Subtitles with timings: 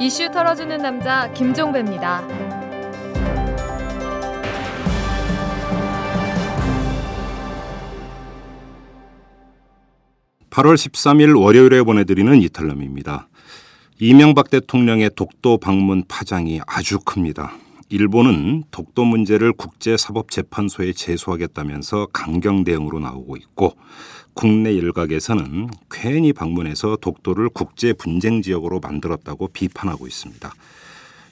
[0.00, 2.22] 이슈 털어주는 남자 김종배입니다.
[10.50, 13.28] 8월 13일 월요일에 보내드리는 이탈남입니다.
[13.98, 17.52] 이명박 대통령의 독도 방문 파장이 아주 큽니다.
[17.90, 23.76] 일본은 독도 문제를 국제사법재판소에 제소하겠다면서 강경 대응으로 나오고 있고
[24.34, 30.52] 국내 일각에서는 괜히 방문해서 독도를 국제 분쟁 지역으로 만들었다고 비판하고 있습니다.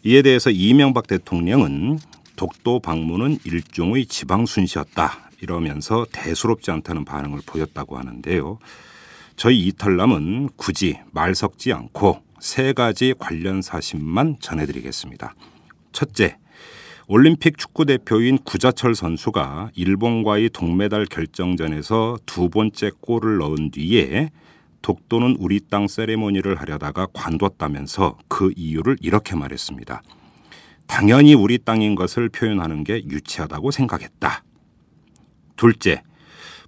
[0.04, 1.98] 이에 대해서 이명박 대통령은
[2.36, 8.58] 독도 방문은 일종의 지방 순시였다 이러면서 대수롭지 않다는 반응을 보였다고 하는데요.
[9.36, 15.34] 저희 이탈남은 굳이 말 섞지 않고 세 가지 관련 사실만 전해드리겠습니다.
[15.92, 16.38] 첫째,
[17.08, 24.30] 올림픽 축구 대표인 구자철 선수가 일본과의 동메달 결정전에서 두 번째 골을 넣은 뒤에
[24.82, 30.02] 독도는 우리 땅 세레모니를 하려다가 관뒀다면서 그 이유를 이렇게 말했습니다.
[30.88, 34.42] 당연히 우리 땅인 것을 표현하는 게 유치하다고 생각했다.
[35.54, 36.02] 둘째,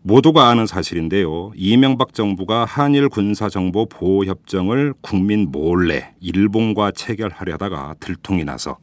[0.03, 1.51] 모두가 아는 사실인데요.
[1.57, 8.79] 이명박 정부가 한일 군사정보 보호협정을 국민 몰래 일본과 체결하려다가 들통이 나서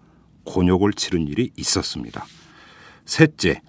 [0.45, 2.25] 곤욕을 치른 일이 있었습니다.
[3.05, 3.61] 셋째,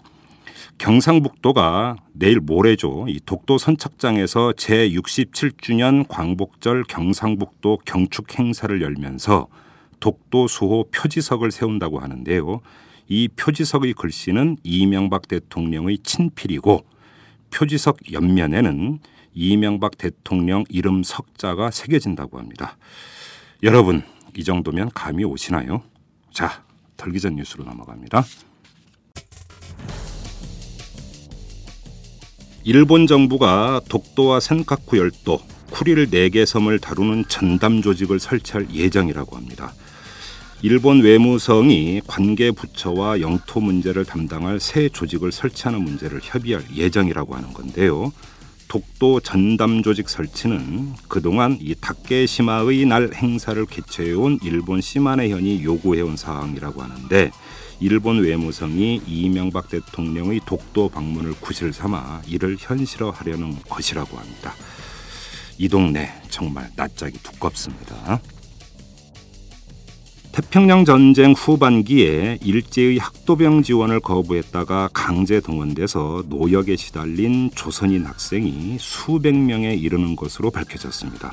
[0.79, 3.07] 경상북도가 내일 모레죠.
[3.09, 9.49] 이 독도 선착장에서 제67주년 광복절 경상북도 경축 행사를 열면서
[10.01, 12.61] 독도 수호 표지석을 세운다고 하는데요.
[13.09, 16.85] 이 표지석의 글씨는 이명박 대통령의 친필이고
[17.51, 18.99] 표지석 옆면에는
[19.33, 22.77] 이명박 대통령 이름 석자가 새겨진다고 합니다.
[23.63, 24.03] 여러분,
[24.37, 25.83] 이 정도면 감이 오시나요?
[26.33, 26.66] 자,
[26.97, 28.25] 털기 전 뉴스로 넘어갑니다.
[32.65, 39.73] 일본 정부가 독도와 센카쿠 열도, 쿠릴 4개 섬을 다루는 전담 조직을 설치할 예정이라고 합니다.
[40.63, 48.13] 일본 외무성이 관계 부처와 영토 문제를 담당할 새 조직을 설치하는 문제를 협의할 예정이라고 하는 건데요.
[48.69, 57.31] 독도 전담 조직 설치는 그동안 이 다케시마의 날 행사를 개최해온 일본 시마네현이 요구해온 사항이라고 하는데
[57.81, 64.55] 일본 외무성이 이명박 대통령의 독도 방문을 구실 삼아 이를 현실화하려는 것이라고 합니다.
[65.59, 68.21] 이 동네 정말 낯짝이 두껍습니다.
[70.37, 79.73] 태평양 전쟁 후반기에 일제의 학도병 지원을 거부했다가 강제 동원돼서 노역에 시달린 조선인 학생이 수백 명에
[79.73, 81.33] 이르는 것으로 밝혀졌습니다.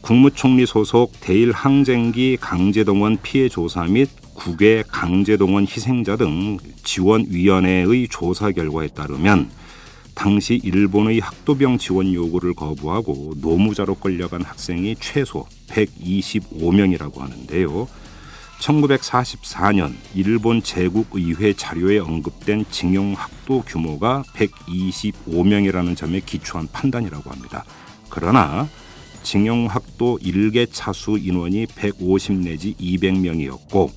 [0.00, 8.88] 국무총리 소속 대일 항쟁기 강제동원 피해 조사 및 국외 강제동원 희생자 등 지원위원회의 조사 결과에
[8.88, 9.48] 따르면
[10.16, 17.86] 당시 일본의 학도병 지원 요구를 거부하고 노무자로 끌려간 학생이 최소 125명이라고 하는데요.
[18.64, 27.64] 1944년 일본 제국의회 자료에 언급된 징용 학도 규모가 125명이라는 점에 기초한 판단이라고 합니다.
[28.08, 28.66] 그러나
[29.22, 33.90] 징용 학도 일개 차수 인원이 150 내지 200명이었고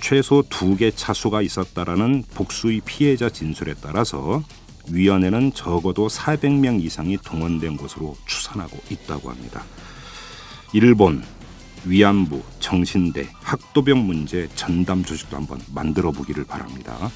[0.00, 4.42] 최소 두 개 차수가 있었다라는 복수의 피해자 진술에 따라서
[4.90, 9.62] 위원회는 적어도 400명 이상이 동원된 것으로 추산하고 있다고 합니다.
[10.72, 11.22] 일본
[11.84, 17.10] 위안부, 정신대, 학도병 문제 전담 조직도 한번 만들어 보기를 바랍니다.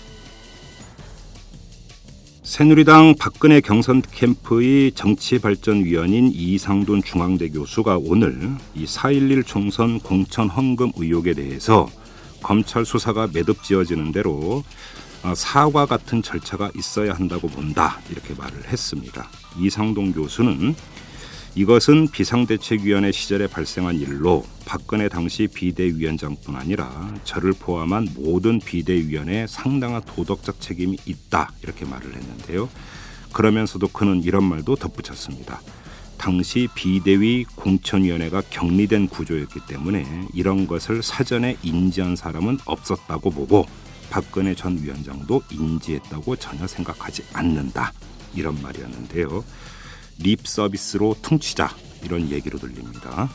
[2.42, 11.32] 새누리당 박근혜 경선 캠프의 정치발전위원인 이상돈 중앙대 교수가 오늘 이 4.11 총선 공천 헌금 의혹에
[11.32, 11.88] 대해서
[12.42, 14.62] 검찰 수사가 매듭지어지는 대로
[15.24, 19.26] 어, 사과 같은 절차가 있어야 한다고 본다 이렇게 말을 했습니다.
[19.58, 20.76] 이상동 교수는
[21.56, 30.60] 이것은 비상대책위원회 시절에 발생한 일로 박근혜 당시 비대위원장뿐 아니라 저를 포함한 모든 비대위원회에 상당한 도덕적
[30.60, 32.68] 책임이 있다 이렇게 말을 했는데요.
[33.32, 35.60] 그러면서도 그는 이런 말도 덧붙였습니다.
[36.18, 43.66] 당시 비대위 공천위원회가 격리된 구조였기 때문에 이런 것을 사전에 인지한 사람은 없었다고 보고
[44.10, 47.92] 박근혜 전 위원장도 인지했다고 전혀 생각하지 않는다
[48.34, 49.44] 이런 말이었는데요.
[50.18, 53.28] 립 서비스로 퉁치자 이런 얘기로 들립니다.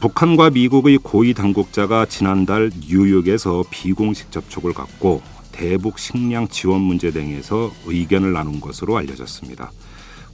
[0.00, 5.22] 북한과 미국의 고위 당국자가 지난달 뉴욕에서 비공식 접촉을 갖고
[5.52, 9.72] 대북 식량 지원 문제 등에서 의견을 나눈 것으로 알려졌습니다.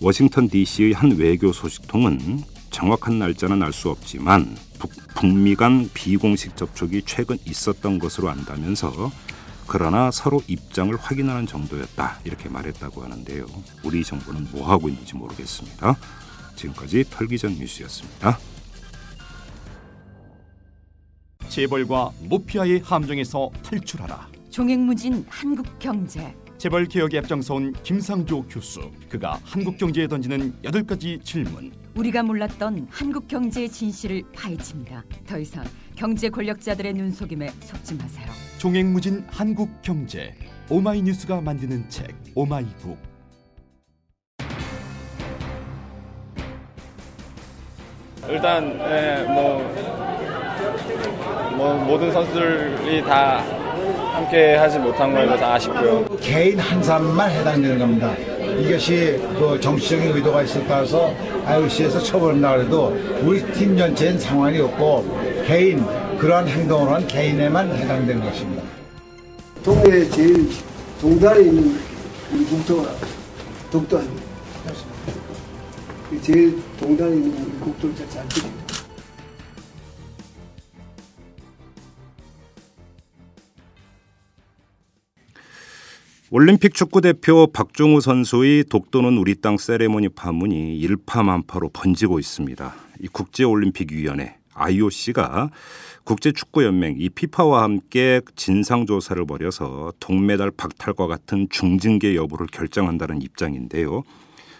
[0.00, 7.02] 워싱턴 DC의 한 외교 소식통은 정확한 날짜는 알 수 없지만 북, 북미 간 비공식 접촉이
[7.06, 9.12] 최근 있었던 것으로 안다면서
[9.72, 13.46] 그러나 서로 입장을 확인하는 정도였다 이렇게 말했다고 하는데요.
[13.82, 15.96] 우리 정부는 뭐 하고 있는지 모르겠습니다.
[16.56, 18.38] 지금까지 털기전 뉴스였습니다.
[21.48, 24.28] 재벌과 모피아의 함정에서 탈출하라.
[24.50, 26.36] 종횡무진 한국 경제.
[26.58, 28.90] 재벌 개혁에 앞장서온 김상조 교수.
[29.08, 31.72] 그가 한국 경제에 던지는 여덟 가지 질문.
[31.94, 35.02] 우리가 몰랐던 한국 경제의 진실을 파헤칩니다.
[35.26, 38.26] 더 이상 경제 권력자들의 눈속임에 속지 마세요.
[38.58, 40.34] 종횡무진 한국 경제.
[40.68, 42.96] 오마이뉴스가 만드는 책 오마이북.
[48.28, 49.58] 일단 예, 뭐,
[51.56, 53.38] 뭐 모든 선수들이 다
[54.14, 56.04] 함께 하지 못한 거에 대해서 아쉽고요.
[56.20, 58.14] 개인 한 사람만 해당되는 겁니다.
[58.58, 61.12] 이것이 그 정치적인 의도가 있을 따라서
[61.44, 65.84] IOC에서 처벌한다 그래도 우리 팀 전체는 상관이 없고 개인
[66.18, 68.62] 그러한 한 개인에만 해당되는 것입니다.
[69.62, 70.48] 동네에 제일
[71.00, 71.78] 동단에 있는
[72.32, 72.90] 우리 국도가
[73.70, 74.26] 독도 아닙니까?
[76.20, 78.62] 제일 동단에 있는 우리 국도를 잘 지킵니다.
[86.30, 92.74] 올림픽 축구 대표 박종우 선수의 독도는 우리 땅 세레모니 파문이 일파만파로 번지고 있습니다.
[93.00, 95.50] 이 국제올림픽위원회 IOC가
[96.04, 104.02] 국제축구연맹 이 피파와 함께 진상조사를 벌여서 동메달 박탈과 같은 중징계 여부를 결정한다는 입장인데요.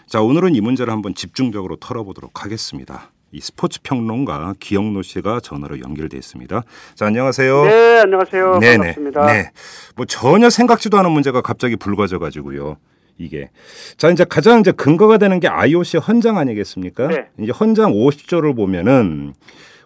[0.07, 3.11] 자, 오늘은 이 문제를 한번 집중적으로 털어보도록 하겠습니다.
[3.31, 6.63] 이 스포츠 평론가 기영노 씨가 전화로 연결돼 있습니다.
[6.93, 7.65] 자, 안녕하세요.
[7.65, 8.59] 네, 안녕하세요.
[8.59, 9.25] 반갑습니다.
[9.25, 9.51] 네.
[9.95, 12.77] 뭐 전혀 생각지도 않은 문제가 갑자기 불거져 가지고요.
[13.17, 13.49] 이게
[13.97, 17.07] 자 이제 가장 이제 근거가 되는 게 IOC 헌장 아니겠습니까?
[17.07, 17.27] 네.
[17.39, 19.33] 이제 헌장 50조를 보면은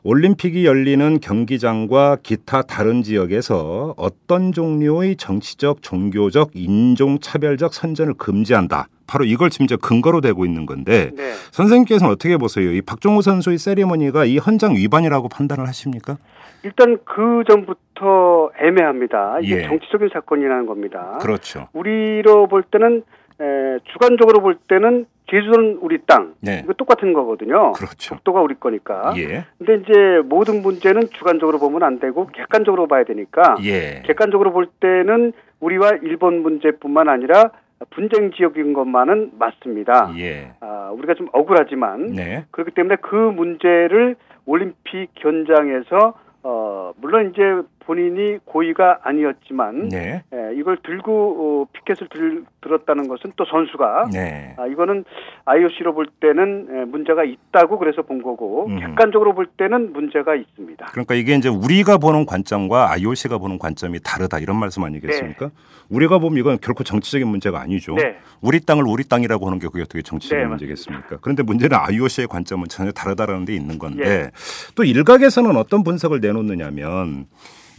[0.04, 8.88] 올림픽이 열리는 경기장과 기타 다른 지역에서 어떤 종류의 정치적, 종교적, 인종 차별적 선전을 금지한다.
[9.08, 11.32] 바로 이걸 지금 이제 근거로 대고 있는 건데 네.
[11.52, 12.72] 선생님께서는 어떻게 보세요?
[12.72, 16.18] 이 박종호 선수의 세리머니가 이 헌장 위반이라고 판단을 하십니까?
[16.64, 19.40] 일단 그 전부터 애매합니다.
[19.42, 19.68] 이게 예.
[19.68, 21.18] 정치적인 사건이라는 겁니다.
[21.22, 21.70] 그렇죠.
[21.72, 23.04] 우리로 볼 때는
[23.40, 26.34] 에, 주관적으로 볼 때는 제주도는 우리 땅.
[26.42, 26.62] 네.
[26.64, 27.74] 이거 똑같은 거거든요.
[27.74, 28.16] 그렇죠.
[28.16, 29.14] 독도가 우리 거니까.
[29.18, 29.46] 예.
[29.58, 34.02] 근데 이제 모든 문제는 주관적으로 보면 안 되고 객관적으로 봐야 되니까 예.
[34.06, 37.52] 객관적으로 볼 때는 우리와 일본 문제뿐만 아니라
[37.90, 40.14] 분쟁 지역인 것만은 맞습니다.
[40.18, 40.54] 예.
[40.62, 42.46] 아, 우리가 좀 억울하지만 네.
[42.52, 46.14] 그렇기 때문에 그 문제를 올림픽 현장에서
[46.44, 47.42] 어 물론 이제
[47.80, 50.24] 본인이 고의가 아니었지만 네.
[50.34, 54.56] 예, 이걸 들고 어, 피켓을 들, 들었다는 것은 또 선수가 네.
[54.58, 55.06] 아, 이거는
[55.46, 58.80] IOC로 볼 때는 예, 문제가 있다고 그래서 본 거고 음.
[58.80, 60.86] 객관적으로 볼 때는 문제가 있습니다.
[60.88, 65.50] 그러니까 이게 이제 우리가 보는 관점과 IOC가 보는 관점이 다르다 이런 말씀 아니겠습니까?
[65.90, 67.96] 우리가 보면 이건 결코 정치적인 문제가 아니죠.
[67.96, 68.18] 네.
[68.42, 71.18] 우리 땅을 우리 땅이라고 하는 게 그게 어떻게 정치적인 네, 문제겠습니까?
[71.22, 74.32] 그런데 문제는 IOC의 관점은 전혀 다르다라는 데 있는 건데 예.
[74.76, 77.28] 또 일각에서는 어떤 분석을 내놓느냐면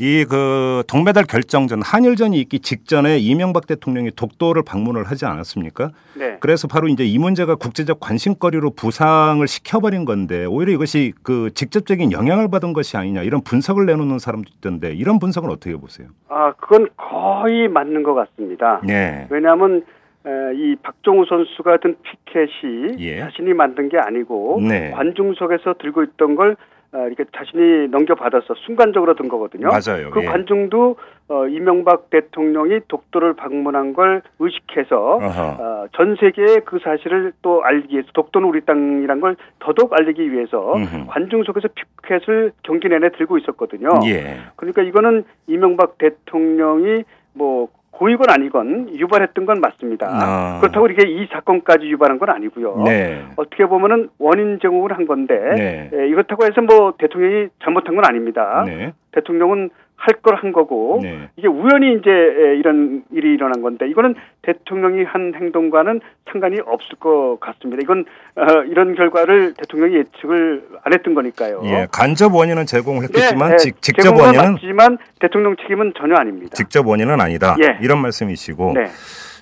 [0.00, 5.90] 이그 동메달 결정전 한일전이 있기 직전에 이명박 대통령이 독도를 방 문을 하지 않았습니까?
[6.16, 6.36] 네.
[6.40, 12.48] 그래서 바로 이제 이 문제가 국제적 관심거리로 부상을 시켜버린 건데 오히려 이것이 그 직접적인 영향을
[12.50, 16.08] 받은 것이 아니냐 이런 분석을 내놓는 사람도 있던데 이런 분석은 어떻게 보세요?
[16.28, 18.80] 아 그건 거의 맞는 것 같습니다.
[18.84, 19.26] 네.
[19.30, 19.84] 왜냐하면
[20.26, 23.20] 에, 이 박종우 선수가 든 피켓이 예.
[23.20, 24.90] 자신이 만든 게 아니고 네.
[24.90, 26.56] 관중석에서 들고 있던 걸
[26.92, 29.68] 어, 이렇게 자신이 넘겨받아서 순간적으로 든 거거든요.
[29.68, 30.10] 맞아요.
[30.10, 30.26] 그 예.
[30.26, 30.96] 관중도
[31.28, 35.18] 어, 이명박 대통령이 독도를 방문한 걸 의식해서.
[35.20, 40.74] 어, 전 세계에 그 사실을 또 알기 위해서 독도는 우리 땅이란 걸 더더욱 알리기 위해서
[40.74, 41.06] 음흠.
[41.08, 43.90] 관중석에서 피켓을 경기 내내 들고 있었거든요.
[44.06, 44.38] 예.
[44.56, 47.04] 그러니까 이거는 이명박 대통령이
[47.34, 47.68] 뭐
[47.98, 50.06] 고의건 아니건 유발했던 건 맞습니다.
[50.08, 50.60] 아.
[50.60, 52.82] 그렇다고 이게 이 사건까지 유발한 건 아니고요.
[52.84, 53.24] 네.
[53.34, 55.90] 어떻게 보면은 원인 제공을 한 건데 네.
[55.92, 58.62] 예, 이렇다고 해서 뭐 대통령이 잘못한 건 아닙니다.
[58.64, 58.92] 네.
[59.12, 61.28] 대통령은 할 걸 한 거고 네.
[61.36, 66.00] 이게 우연히 이제 예, 이런 일이 일어난 건데 이거는 대통령이 한 행동과는
[66.30, 67.80] 상관이 없을 것 같습니다.
[67.82, 68.04] 이건
[68.36, 71.62] 어, 이런 결과를 대통령이 예측을 안 했던 거니까요.
[71.64, 71.86] 예.
[71.90, 76.54] 간접 원인은 제공을 했겠지만 네, 네, 직, 직접 제공은 원인은 맞지만 대통령 책임은 전혀 아닙니다.
[76.54, 77.56] 직접 원인은 아니다.
[77.60, 77.78] 예.
[77.82, 78.86] 이런 말씀이시고 네.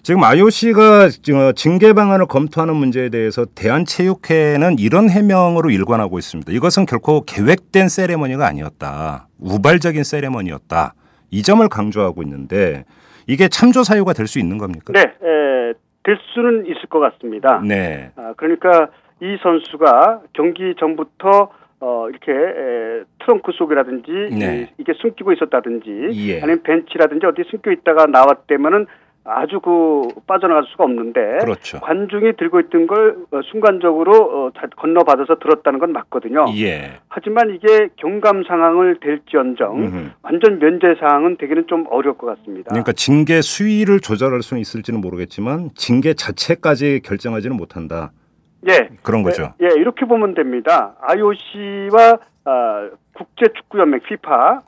[0.07, 1.09] 지금 IOC가
[1.57, 6.53] 징계 방안을 검토하는 문제에 대해서 대한체육회는 이런 해명으로 일관하고 있습니다.
[6.53, 9.27] 이것은 결코 계획된 세레머니가 아니었다.
[9.41, 10.95] 우발적인 세레머니였다.
[11.33, 12.85] 이 점을 강조하고 있는데
[13.27, 14.93] 이게 참조 사유가 될 수 있는 겁니까?
[14.93, 15.73] 네, 에,
[16.05, 17.61] 될 수는 있을 것 같습니다.
[17.67, 18.13] 네.
[18.15, 18.87] 아, 그러니까
[19.21, 24.71] 이 선수가 경기 전부터 어, 이렇게 에, 트렁크 속이라든지 네.
[24.79, 26.41] 이, 게 숨기고 있었다든지 예.
[26.43, 28.87] 아니면 벤치라든지 어디 숨겨 있다가 나왔다면은
[29.29, 31.81] 아주 그 빠져나갈 수가 없는데 그렇죠.
[31.81, 36.45] 관중이 들고 있던 걸 어, 순간적으로 어, 자- 건너받아서 들었다는 건 맞거든요.
[36.57, 36.93] 예.
[37.09, 40.11] 하지만 이게 경감 상황을 될지언정 음흠.
[40.23, 42.69] 완전 면제 사항은 되기는 좀 어려울 것 같습니다.
[42.69, 48.13] 그러니까 징계 수위를 조절할 수는 있을지는 모르겠지만 징계 자체까지 결정하지는 못한다.
[48.69, 49.55] 예, 그런 거죠.
[49.63, 50.95] 예, 이렇게 보면 됩니다.
[51.01, 54.59] IOC와 아, 국제축구연맹 FIFA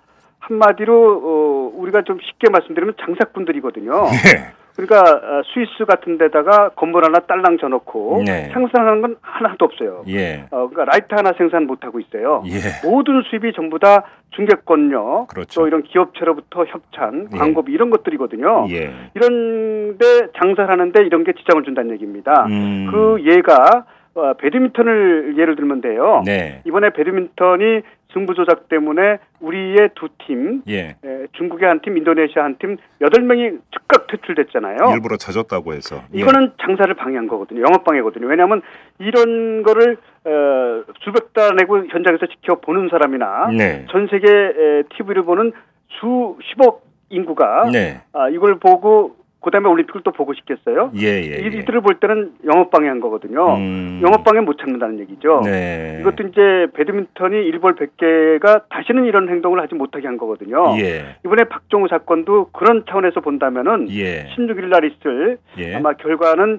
[0.41, 3.93] 한마디로 어, 우리가 좀 쉽게 말씀드리면 장사꾼들이거든요.
[3.93, 4.59] 예.
[4.77, 8.49] 그러니까 어, 스위스 같은 데다가 건물 하나 딸랑 져놓고 네.
[8.53, 10.05] 생산하는 건 하나도 없어요.
[10.07, 10.45] 예.
[10.53, 12.45] 어, 그러니까 라이트 하나 생산 못 하고 있어요.
[12.47, 12.89] 예.
[12.89, 14.05] 모든 수입이 전부 다
[14.37, 15.61] 중개권료, 그렇죠.
[15.61, 17.39] 또 이런 기업체로부터 협찬, 예.
[17.39, 18.69] 광고비 이런 것들이거든요.
[18.71, 18.93] 예.
[19.15, 22.47] 이런데 장사를 하는데 이런 게 지장을 준다는 얘기입니다.
[22.47, 22.89] 음.
[22.93, 23.85] 그 예가
[24.15, 26.23] 어, 배드민턴을 예를 들면 돼요.
[26.25, 26.63] 네.
[26.67, 30.97] 이번에 배드민턴이 승부 조작 때문에 우리의 두 팀, 예.
[31.05, 34.77] 에, 중국의 한 팀, 인도네시아 한 팀, 여덟 명이 즉각 퇴출됐잖아요.
[34.95, 36.03] 일부러 져줬다고 해서.
[36.15, 36.19] 예.
[36.19, 37.61] 이거는 장사를 방해한 거거든요.
[37.61, 38.27] 영업 방해거든요.
[38.27, 38.63] 왜냐하면
[38.99, 43.87] 이런 거를 어, 수백 달 내고 현장에서 지켜보는 사람이나 네.
[43.91, 45.53] 전 세계 에, TV를 보는
[46.01, 48.01] 수십억 인구가 네.
[48.13, 50.91] 아, 이걸 보고 그다음에 올림픽을 또 보고 싶겠어요?
[50.97, 51.45] 예, 예.
[51.45, 51.47] 예.
[51.47, 53.55] 이들을 볼 때는 영업 방해한 거거든요.
[53.55, 54.01] 음.
[54.03, 55.43] 영업 방해 못 참는다는 얘기죠.
[55.45, 55.99] 네.
[56.01, 60.77] 이것도 이제 배드민턴이 일벌 100개가 다시는 이런 행동을 하지 못하게 한 거거든요.
[60.81, 61.17] 예.
[61.25, 64.27] 이번에 박종우 사건도 그런 차원에서 본다면은 예.
[64.37, 65.77] 16일 날 있을 예.
[65.77, 66.59] 아마 결과는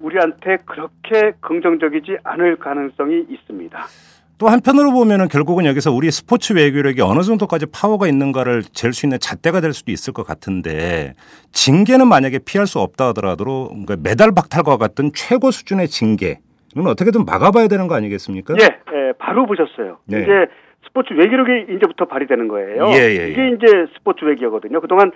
[0.00, 3.78] 우리한테 그렇게 긍정적이지 않을 가능성이 있습니다.
[4.38, 9.18] 또 한편으로 보면은 결국은 여기서 우리 스포츠 외교력이 어느 정도까지 파워가 있는가를 잴 수 있는
[9.20, 11.14] 잣대가 될 수도 있을 것 같은데
[11.52, 16.38] 징계는 만약에 피할 수 없다 하더라도 그러니까 메달 박탈과 같은 최고 수준의 징계는
[16.86, 18.54] 어떻게든 막아봐야 되는 거 아니겠습니까?
[18.60, 19.98] 예, 예, 바로 보셨어요.
[20.06, 20.22] 네.
[20.22, 20.46] 이제
[20.86, 22.88] 스포츠 외교력이 이제부터 발휘되는 거예요.
[22.94, 23.48] 예, 예, 이게 예.
[23.48, 24.80] 이제 스포츠 외교거든요.
[24.80, 25.10] 그동안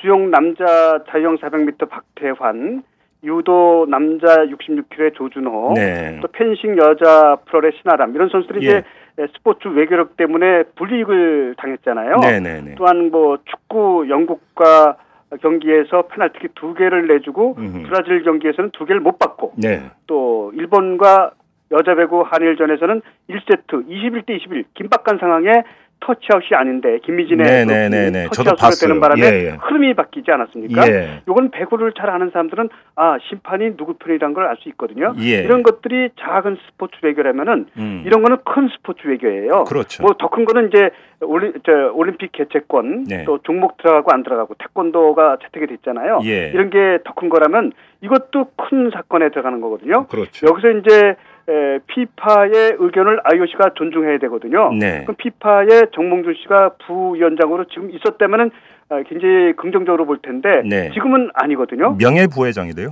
[0.00, 2.84] 주용 남자 자유형 400m 박태환,
[3.24, 6.18] 유도 남자 66kg의 조준호, 네.
[6.22, 8.68] 또 펜싱 여자 프로의 신아람 이런 선수들이 예.
[8.68, 12.16] 이제 스포츠 외교력 때문에 불이익을 당했잖아요.
[12.20, 12.74] 네네네.
[12.76, 14.96] 또한 뭐 축구 영국과
[15.42, 17.88] 경기에서 페널티킥 두 개를 내주고 음흠.
[17.88, 19.82] 브라질 경기에서는 두 개를 못 받고 네.
[20.06, 21.32] 또 일본과
[21.70, 25.64] 여자 배구 한일전에서는 1세트 21대 21 긴박한 상황에
[26.00, 28.26] 터치아웃이 아닌데 김미진의 네, 그 네, 네, 네.
[28.32, 28.88] 저도 터치아웃으로.
[28.88, 29.50] 되는 바람에 예, 예.
[29.60, 30.88] 흐름이 바뀌지 않았습니까?
[30.88, 31.22] 예.
[31.28, 35.14] 요건 배구를 잘 아는 사람들은 아 심판이 누구 편이란 걸 알 수 있거든요.
[35.18, 35.42] 예.
[35.42, 38.02] 이런 것들이 작은 스포츠 외교라면은 음.
[38.06, 39.64] 이런 거는 큰 스포츠 외교예요.
[39.64, 40.02] 그렇죠.
[40.02, 40.90] 뭐 더 큰 거는 이제
[41.20, 43.24] 올리, 저, 올림픽 개최권 네.
[43.24, 46.20] 또 종목 들어가고 안 들어가고 태권도가 채택이 됐잖아요.
[46.24, 46.50] 예.
[46.54, 50.06] 이런 게 더 큰 거라면 이것도 큰 사건에 들어가는 거거든요.
[50.06, 50.46] 그렇죠.
[50.46, 51.16] 여기서 이제
[51.48, 54.72] 에, 피파의 의견을 IOC가 존중해야 되거든요.
[54.72, 55.04] 네.
[55.04, 58.50] 그럼 피파의 정몽준 씨가 부위원장으로 지금 있었다면은
[58.90, 60.90] 아, 굉장히 긍정적으로 볼 텐데 네.
[60.92, 61.96] 지금은 아니거든요.
[61.98, 62.90] 명예부회장이 돼요?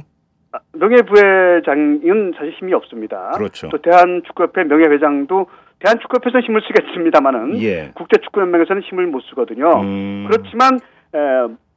[0.52, 3.32] 아, 명예부회장은 사실 힘이 없습니다.
[3.36, 3.68] 그렇죠.
[3.68, 5.46] 또 대한축구협회 명예회장도
[5.78, 7.90] 대한축구협회에서는 힘을 쓰겠습니다마는 예.
[7.94, 9.80] 국제축구연맹에서는 힘을 못 쓰거든요.
[9.82, 10.26] 음.
[10.30, 10.78] 그렇지만
[11.14, 11.18] 에,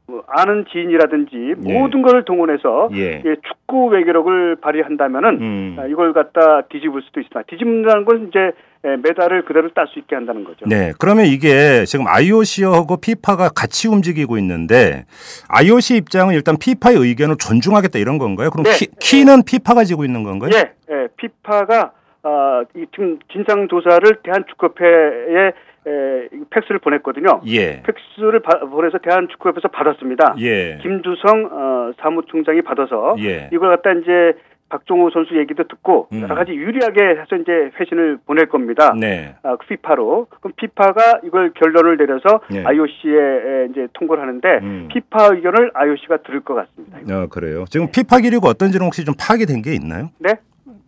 [0.10, 1.74] 뭐 아는 지인이라든지 예.
[1.74, 3.22] 모든 것을 동원해서 예.
[3.24, 5.76] 예, 축구 외교력을 발휘한다면은 음.
[5.80, 8.40] 아, 이걸 갖다 뒤집을 수도 있으나 뒤집는다는 건 이제
[8.86, 10.66] 에, 메달을 그대로 딸 수 있게 한다는 거죠.
[10.66, 10.94] 네.
[11.00, 15.06] 그러면 이게 지금 IOC하고 피파가 같이 움직이고 있는데
[15.50, 18.50] IOC 입장은 일단 피파의 의견을 존중하겠다 이런 건가요?
[18.50, 18.72] 그럼 네.
[18.72, 20.50] 키, 키는 피파가 지고 있는 건가요?
[20.54, 21.92] 예, 예, 피파가
[22.24, 25.54] 아, 이 지금 진상 조사를 대한축구협회에
[25.88, 27.42] 에, 팩스를 보냈거든요.
[27.48, 27.82] 예.
[27.84, 30.36] 팩스를 바- 보내서 대한축구협회에서 받았습니다.
[30.40, 30.78] 예.
[30.82, 33.50] 김주성 어, 사무총장이 받아서 예.
[33.54, 34.34] 이걸 갖다 이제
[34.70, 36.22] 박종호 선수 얘기도 듣고 음.
[36.22, 38.94] 여러 가지 유리하게 해서 이제 회신을 보낼 겁니다.
[38.96, 39.34] 네.
[39.42, 42.64] 아, 그 피파로 그럼 피파가 이걸 결론을 내려서 네.
[42.64, 44.88] IOC에 이제 통보를 하는데 음.
[44.94, 47.00] 피파 의견을 IOC가 들을 것 같습니다.
[47.16, 47.66] 아, 그래요.
[47.70, 50.10] 지금 피파 기류가 어떤지는 혹시 좀 파악이 된 게 있나요?
[50.20, 50.36] 네?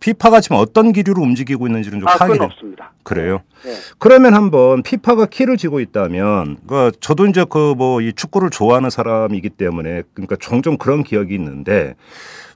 [0.02, 2.92] 피파가 지금 어떤 기류로 움직이고 있는지는 좀 아, 파악이 된 없습니다.
[3.04, 3.40] 그래요.
[3.64, 3.70] 네.
[3.98, 9.50] 그러면 한번 피파가 키를 쥐고 있다면, 그 저도 이제 그 뭐 이 축구를 좋아하는 사람이기
[9.50, 11.94] 때문에 그러니까 종종 그런 기억이 있는데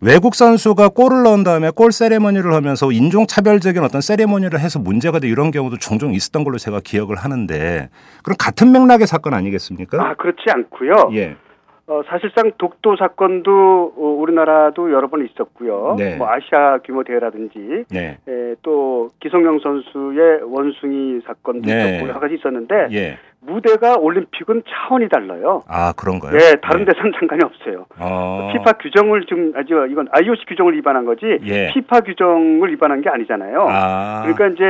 [0.01, 5.29] 외국 선수가 골을 넣은 다음에 골 세레머니를 하면서 인종 차별적인 어떤 세레머니를 해서 문제가 돼
[5.29, 7.89] 이런 경우도 종종 있었던 걸로 제가 기억을 하는데
[8.25, 10.03] 그럼 같은 맥락의 사건 아니겠습니까?
[10.03, 11.11] 아 그렇지 않고요.
[11.15, 11.37] 예.
[11.89, 15.95] 어, 사실상 독도 사건도 어, 우리나라도 여러 번 있었고요.
[15.97, 16.17] 네.
[16.17, 18.19] 뭐 아시아 규모 대회라든지 네.
[18.29, 21.91] 에, 또 기성용 선수의 원숭이 사건도 네.
[21.97, 23.19] 있었고 여러 가지 있었는데 예.
[23.41, 25.63] 무대가 올림픽은 차원이 달라요.
[25.69, 26.37] 아, 그런가요?
[26.37, 27.87] 네, 다른 데선 상관이 없어요.
[28.01, 28.51] 어.
[28.53, 31.71] 피파 규정을 지금 아주 이건 IOC 규정을 위반한 거지 예.
[31.73, 33.65] 피파 규정을 위반한 게 아니잖아요.
[33.69, 34.23] 아.
[34.23, 34.65] 그러니까 이제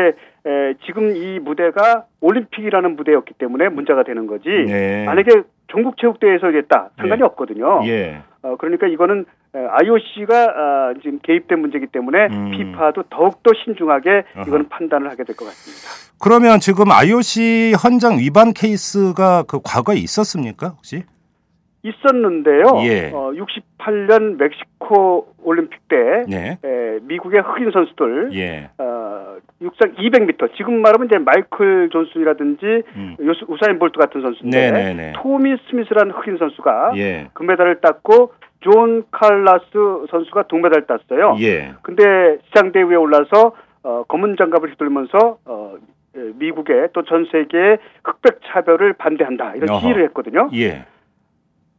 [0.46, 4.48] 에, 지금 이 무대가 올림픽이라는 무대였기 때문에 문제가 되는 거지.
[4.48, 5.04] 네.
[5.06, 7.24] 만약에 전국 체육대회에서 했다 상관이 예.
[7.24, 7.80] 없거든요.
[7.86, 8.22] 예.
[8.42, 12.50] 어, 그러니까 이거는 IOC가 지금 개입된 문제이기 때문에 음.
[12.50, 14.24] 피파도 더욱더 신중하게.
[14.46, 15.88] 이거는 판단을 하게 될 것 같습니다.
[16.20, 21.04] 그러면 지금 IOC 헌장 위반 케이스가 그 과거에 있었습니까 혹시?
[21.88, 22.64] 있었는데요.
[22.84, 23.10] 예.
[23.12, 23.32] 어,
[23.78, 25.96] 68년 멕시코 올림픽 때
[26.28, 26.58] 네.
[26.64, 28.70] 에, 미국의 흑인 선수들 예.
[28.78, 33.16] 어, 육상 200m 지금 말하면 이제 마이클 존슨이라든지 음.
[33.20, 35.12] 요스- 우사인 볼트 같은 선수인데 네네네.
[35.16, 37.28] 토미 스미스라는 흑인 선수가 예.
[37.34, 39.66] 금메달을 땄고 존 칼로스
[40.10, 41.36] 선수가 동메달을 땄어요.
[41.40, 41.74] 예.
[41.82, 43.52] 근데 시상대 위에 올라서
[43.84, 45.74] 어, 검은 장갑을 휘둘면서 어,
[46.16, 49.80] 에, 미국의 또 전 세계의 흑백 차별을 반대한다 이런 어허.
[49.80, 50.48] 시위를 했거든요.
[50.54, 50.84] 예.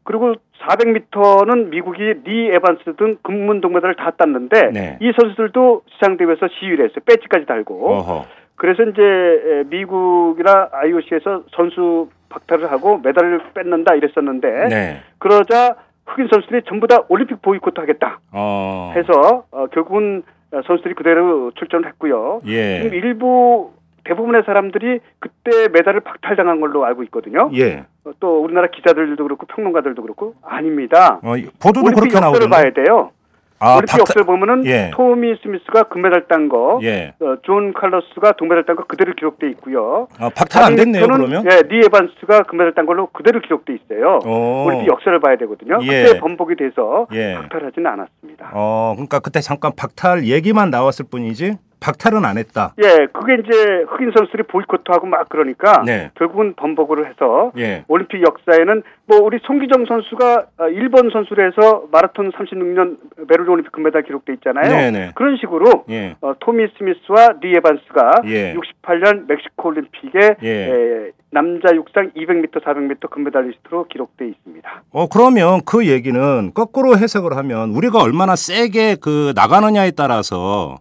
[0.07, 0.35] 그리고
[0.65, 4.97] 400m는 미국이 리 에반스 등 금은동메달을 다 땄는데 네.
[5.01, 6.99] 이 선수들도 시상대 위에서 시위를 했어요.
[7.05, 7.91] 배지까지 달고.
[7.91, 8.25] 어허.
[8.55, 15.01] 그래서 이제 에, 미국이나 IOC에서 선수 박탈을 하고 메달을 뺏는다 이랬었는데 네.
[15.19, 18.93] 그러자 흑인 선수들이 전부 다 올림픽 보이콧 하겠다 어.
[18.95, 20.23] 해서 어, 결국은
[20.65, 22.41] 선수들이 그대로 출전을 했고요.
[22.47, 22.81] 예.
[22.81, 23.73] 지금 일부
[24.07, 27.49] 대부분의 사람들이 그때 메달을 박탈당한 걸로 알고 있거든요.
[27.55, 27.85] 예.
[28.05, 31.19] 어, 또 우리나라 기자들도 그렇고 평론가들도 그렇고 아닙니다.
[31.23, 32.49] 어, 보도도 그렇게 나오던데.
[32.49, 33.11] 봐야 돼요.
[33.59, 34.91] 아, 올림픽 박탈- 역사를 보면은 예.
[34.93, 37.15] 토미 스미스가 금메달 딴 거, 예.
[37.19, 40.07] 어, 존 칼로스가 동메달 딴 거 그대로 기록돼 있고요.
[40.19, 41.45] 아, 박탈 안 됐네요, 400m 는, 그러면?
[41.51, 44.19] 예, 리 에반스가 금메달 딴 걸로 그대로 기록돼 있어요.
[44.23, 44.65] 어.
[44.67, 45.79] 올림픽 역사를 봐야 되거든요.
[45.81, 46.03] 예.
[46.03, 47.33] 그때 번복이 돼서 예.
[47.33, 48.51] 박탈하지는 않았습니다.
[48.53, 52.73] 어, 그러니까 그때 잠깐 박탈 얘기만 나왔을 뿐이지 박탈은 안 했다.
[52.83, 56.11] 예, 그게 이제 흑인 선수들이 보이콧하고 막 그러니까 네.
[56.15, 57.83] 결국은 번복을 해서 예.
[57.87, 64.03] 올림픽 역사에는 뭐 우리 손기정 선수가 어, 일본 선수로 해서 마라톤 36년 베를린 올림픽 금메달
[64.03, 64.69] 기록돼 있잖아요.
[64.69, 65.11] 네네.
[65.15, 66.15] 그런 식으로 예.
[66.21, 68.55] 어, 토미 스미스와 리 에반스가 예.
[68.55, 70.49] 68년 멕시코 올림픽에 예.
[70.49, 74.83] 에, 남자 육상 200m, 400m 금메달리스트로 기록돼 있습니다.
[74.91, 80.77] 어, 그러면 그 얘기는 거꾸로 해석을 하면 우리가 얼마나 세게 그 나가느냐에 따라서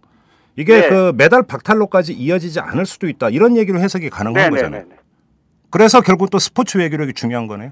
[0.57, 0.89] 이게 네.
[0.89, 3.29] 그 메달 박탈로까지 이어지지 않을 수도 있다.
[3.29, 4.81] 이런 얘기로 해석이 가능한 거잖아요.
[4.81, 4.95] 네네네.
[5.69, 7.71] 그래서 결국 또 스포츠 외교력이 중요한 거네요.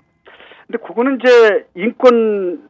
[0.68, 2.70] 근데 그거는 이제 인권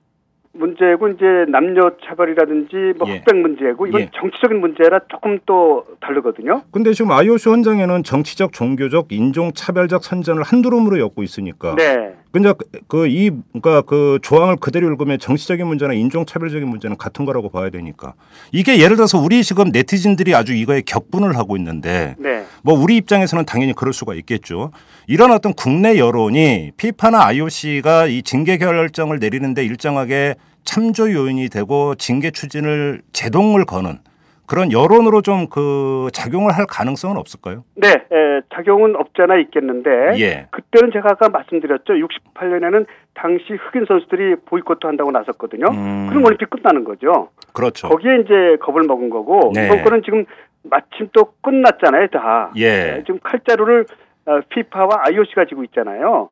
[0.54, 3.18] 문제고 이제 남녀 차별이라든지 뭐 예.
[3.18, 4.10] 흑백 문제고 이건 예.
[4.18, 6.64] 정치적인 문제라 조금 또 다르거든요.
[6.72, 11.76] 근데 지금 IOC 헌장에는 정치적, 종교적, 인종 차별적 선전을 한두름으로 엮고 있으니까.
[11.76, 12.16] 네.
[12.36, 12.52] 근데
[12.90, 18.14] 그이 그러니까 그 조항을 그대로 읽으면 정치적인 문제나 인종 차별적인 문제는 같은 거라고 봐야 되니까.
[18.52, 22.44] 이게 예를 들어서 우리 지금 네티즌들이 아주 이거에 격분을 하고 있는데 네.
[22.62, 24.72] 뭐 우리 입장에서는 당연히 그럴 수가 있겠죠.
[25.08, 32.32] 이런 어떤 국내 여론이 피파나 IOC가 이 징계 결정을 내리는데 일정하게 참조 요인이 되고 징계
[32.32, 34.00] 추진을 제동을 거는
[34.48, 37.64] 그런 여론으로 좀 그 작용을 할 가능성은 없을까요?
[37.76, 40.48] 네, 에, 작용은 없잖아 있겠는데 예.
[40.52, 41.94] 그때는 제가 아까 말씀드렸죠.
[41.94, 45.66] 68년에는 당시 흑인 선수들이 보이콧 한다고 나섰거든요.
[45.72, 46.08] 음.
[46.10, 47.30] 그럼 올림픽 끝나는 거죠.
[47.54, 47.88] 그렇죠.
[47.90, 49.66] 거기에 이제 겁을 먹은 거고 네.
[49.68, 50.26] 이번 거는 지금
[50.64, 52.52] 마침 또 끝났잖아요, 다.
[52.58, 52.98] 예.
[52.98, 53.86] 에, 지금 칼자루를
[54.26, 56.30] 어, 피파와 IOC가 지고 있잖아요.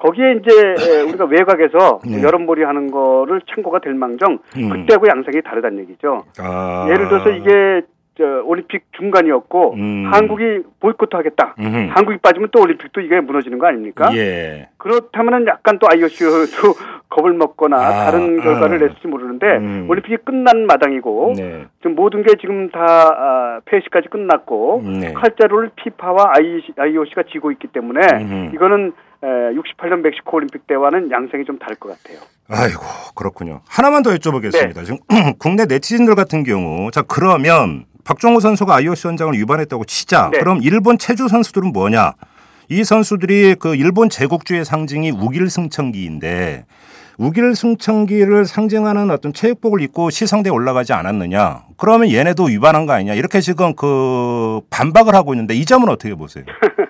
[0.00, 2.22] 거기에 이제 에, 우리가 외곽에서 네.
[2.22, 4.68] 여론몰이 하는 거를 참고가 될 망정 음.
[4.70, 6.24] 그때하고 양상이 다르다는 얘기죠.
[6.38, 6.86] 아.
[6.90, 7.82] 예를 들어서 이게
[8.20, 10.10] 저 올림픽 중간이었고 음.
[10.12, 11.54] 한국이 보이콧 하겠다.
[11.58, 11.88] 음흠.
[11.90, 14.10] 한국이 빠지면 또 올림픽도 이게 무너지는 거 아닙니까?
[14.14, 14.68] 예.
[14.76, 16.74] 그렇다면은 약간 또 IOC도
[17.08, 18.80] 겁을 먹거나 아, 다른 결과를 아.
[18.80, 19.86] 냈을지 모르는데 음.
[19.88, 21.64] 올림픽이 끝난 마당이고 네.
[21.78, 25.12] 지금 모든 게 지금 다 아, 폐시까지 끝났고 네.
[25.14, 26.34] 칼자루를 피파와
[26.76, 28.54] IOC가 쥐고 있기 때문에 음흠.
[28.54, 32.20] 이거는 에, 68년 멕시코 올림픽 때와는 양상이 좀 다를 것 같아요.
[32.48, 32.80] 아이고
[33.14, 33.60] 그렇군요.
[33.68, 34.74] 하나만 더 여쭤보겠습니다.
[34.74, 34.84] 네.
[34.84, 34.98] 지금
[35.38, 40.30] 국내 네티즌들 같은 경우 자 그러면 박종호 선수가 IOC 헌장을 위반했다고 치자.
[40.32, 40.38] 네.
[40.38, 42.14] 그럼 일본 체주 선수들은 뭐냐?
[42.68, 46.64] 이 선수들이 그 일본 제국주의 상징이 우길승천기인데
[47.18, 51.64] 우길승천기를 상징하는 어떤 체육복을 입고 시상대에 올라가지 않았느냐?
[51.76, 53.14] 그러면 얘네도 위반한 거 아니냐?
[53.14, 56.44] 이렇게 지금 그 반박을 하고 있는데 이 점은 어떻게 보세요?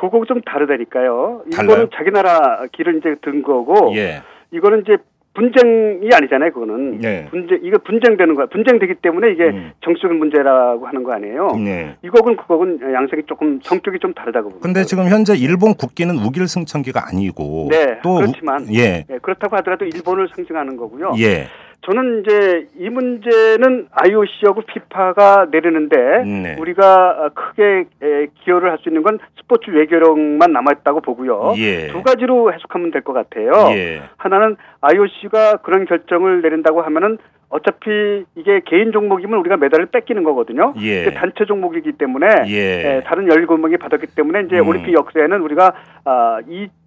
[0.00, 1.42] 그거 좀 다르다니까요.
[1.52, 1.70] 달라요?
[1.70, 4.22] 일본은 자기 나라 길을 이제 든 거고 예.
[4.50, 4.96] 이거는 이제
[5.32, 6.50] 분쟁이 아니잖아요.
[6.52, 7.26] 그거는 네.
[7.30, 8.46] 분쟁 이거 분쟁되는 거야.
[8.46, 9.70] 분쟁되기 때문에 이게 음.
[9.84, 11.52] 정치적인 문제라고 하는 거 아니에요.
[11.64, 11.96] 네.
[12.02, 14.66] 이거는 그거는 양색이 조금 성격이 좀 다르다고 봅니다.
[14.66, 19.04] 근데 지금 현재 일본 국기는 우길승천기가 아니고 네, 또 우- 그렇지만 예.
[19.08, 21.12] 예, 그렇다고 하더라도 일본을 상징하는 거고요.
[21.18, 21.46] 예.
[21.82, 26.56] 저는 이제 이 문제는 IOC하고 피파가 내리는데 네.
[26.58, 31.54] 우리가 크게 에, 기여를 할 수 있는 건 스포츠 외교력만 남아있다고 보고요.
[31.56, 31.88] 예.
[31.88, 33.50] 두 가지로 해석하면 될 것 같아요.
[33.74, 34.02] 예.
[34.18, 37.18] 하나는 IOC가 그런 결정을 내린다고 하면은
[37.50, 40.72] 어차피 이게 개인 종목이면 우리가 메달을 뺏기는 거거든요.
[40.80, 41.10] 예.
[41.12, 42.54] 단체 종목이기 때문에 예.
[42.54, 44.68] 예, 다른 17명이 받았기 때문에 이제 음.
[44.68, 46.38] 올림픽 역사에는 우리가 아,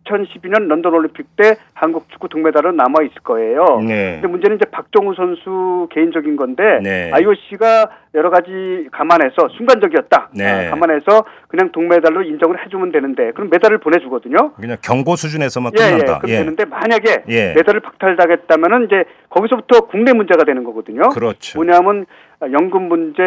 [0.05, 3.81] 2012년 런던 올림픽 때 한국 축구 동메달은 남아 있을 거예요.
[3.85, 4.13] 네.
[4.13, 7.11] 근데 문제는 이제 박정우 선수 개인적인 건데 네.
[7.11, 10.29] IOC가 여러 가지 감안해서 순간적이었다.
[10.33, 10.67] 네.
[10.67, 14.53] 아, 감안해서 그냥 동메달로 인정을 해주면 되는데 그럼 메달을 보내주거든요.
[14.53, 16.17] 그냥 경고 수준에서만 예, 예, 끝난다.
[16.17, 17.53] 그럼 되는데 만약에 예.
[17.53, 21.09] 메달을 박탈당했다면은 이제 거기서부터 국내 문제가 되는 거거든요.
[21.09, 21.59] 그렇죠.
[21.59, 22.07] 뭐냐면
[22.41, 23.21] 연금 문제,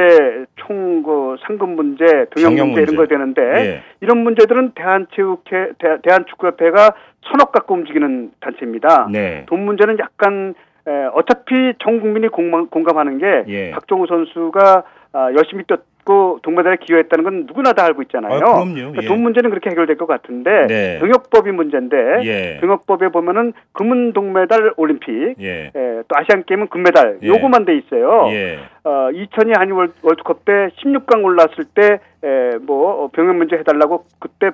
[0.56, 2.96] 총그 상금 문제, 병역 병역 문제 이런.
[2.96, 3.82] 거 되는데 예.
[4.00, 6.94] 이런 문제들은 대한체육회, 대, 대한축구협회가
[7.30, 9.06] 천억 갖고 움직이는 단체입니다.
[9.12, 9.46] 네.
[9.46, 10.54] 돈 문제는 약간
[10.88, 13.70] 에, 어차피 전 국민이 공감, 공감하는 게 예.
[13.70, 18.32] 박종우 선수가 아, 열심히 뛰었 고 동메달에 기여했다는 건 누구나 다 알고 있잖아요.
[18.36, 18.74] 아, 그럼요.
[18.74, 19.06] 그러니까 예.
[19.08, 20.98] 돈 문제는 그렇게 해결될 것 같은데 네.
[21.00, 22.58] 병역법이 문제인데 예.
[22.60, 25.72] 병역법에 보면은 금은 동메달 올림픽, 예.
[25.74, 27.26] 에, 또 아시안 게임은 금메달 예.
[27.26, 28.28] 요거만 돼 있어요.
[28.30, 28.58] 예.
[28.84, 34.50] 어, 2002 한일 월- 월드컵 때 16강 올랐을 때, 에, 뭐, 병역 문제 해달라고 그때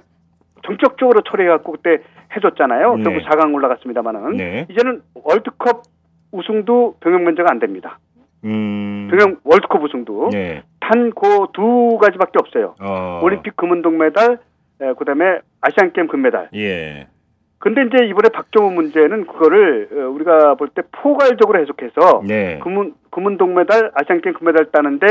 [0.65, 1.99] 정적적으로 처리해갖고 그때
[2.35, 2.97] 해줬잖아요.
[2.97, 3.03] 네.
[3.03, 4.37] 결국 4강 올라갔습니다만은.
[4.39, 4.67] 네.
[4.71, 5.83] 이제는 월드컵
[6.33, 7.99] 우승도 병역 문제가 안 됩니다.
[8.45, 9.09] 음.
[9.11, 10.31] 병역 월드컵 우승도.
[10.35, 10.63] 예.
[10.81, 12.75] 단그 두 가지밖에 없어요.
[12.81, 13.21] 어.
[13.23, 14.39] 올림픽 금은 동메달,
[14.81, 16.49] 에, 그 다음에 아시안 게임 금메달.
[16.55, 17.07] 예.
[17.59, 22.59] 근데 이제 이번에 박정우 문제는 그거를 어, 우리가 볼 때 포괄적으로 해석해서 네.
[22.65, 25.07] 금은 금은 동메달, 아시안 게임 금메달 따는데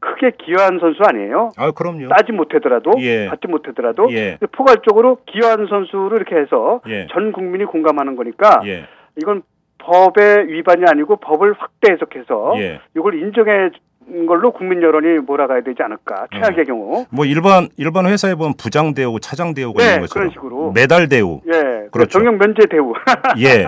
[0.00, 1.52] 크게 기여한 선수 아니에요?
[1.56, 2.08] 아, 그럼요.
[2.08, 3.26] 따지 못하더라도 예.
[3.28, 4.36] 받지 못하더라도 예.
[4.52, 7.06] 포괄적으로 기여한 선수를 이렇게 해서 예.
[7.10, 8.84] 전 국민이 공감하는 거니까 예.
[9.16, 9.42] 이건
[9.84, 12.80] 법의 위반이 아니고 법을 확대 해석해서 예.
[12.96, 13.80] 이걸 인정해 준
[14.26, 19.18] 걸로 국민 여론이 몰아가야 되지 않을까 최악의 경우 뭐 일반 일반 회사에 보면 부장 대우,
[19.20, 20.72] 차장 대우가 네, 있는 것처럼 그런 식으로.
[20.72, 21.40] 메달 대우.
[21.46, 22.18] 예 그렇죠.
[22.18, 22.92] 정형 면제 대우
[23.44, 23.66] 예.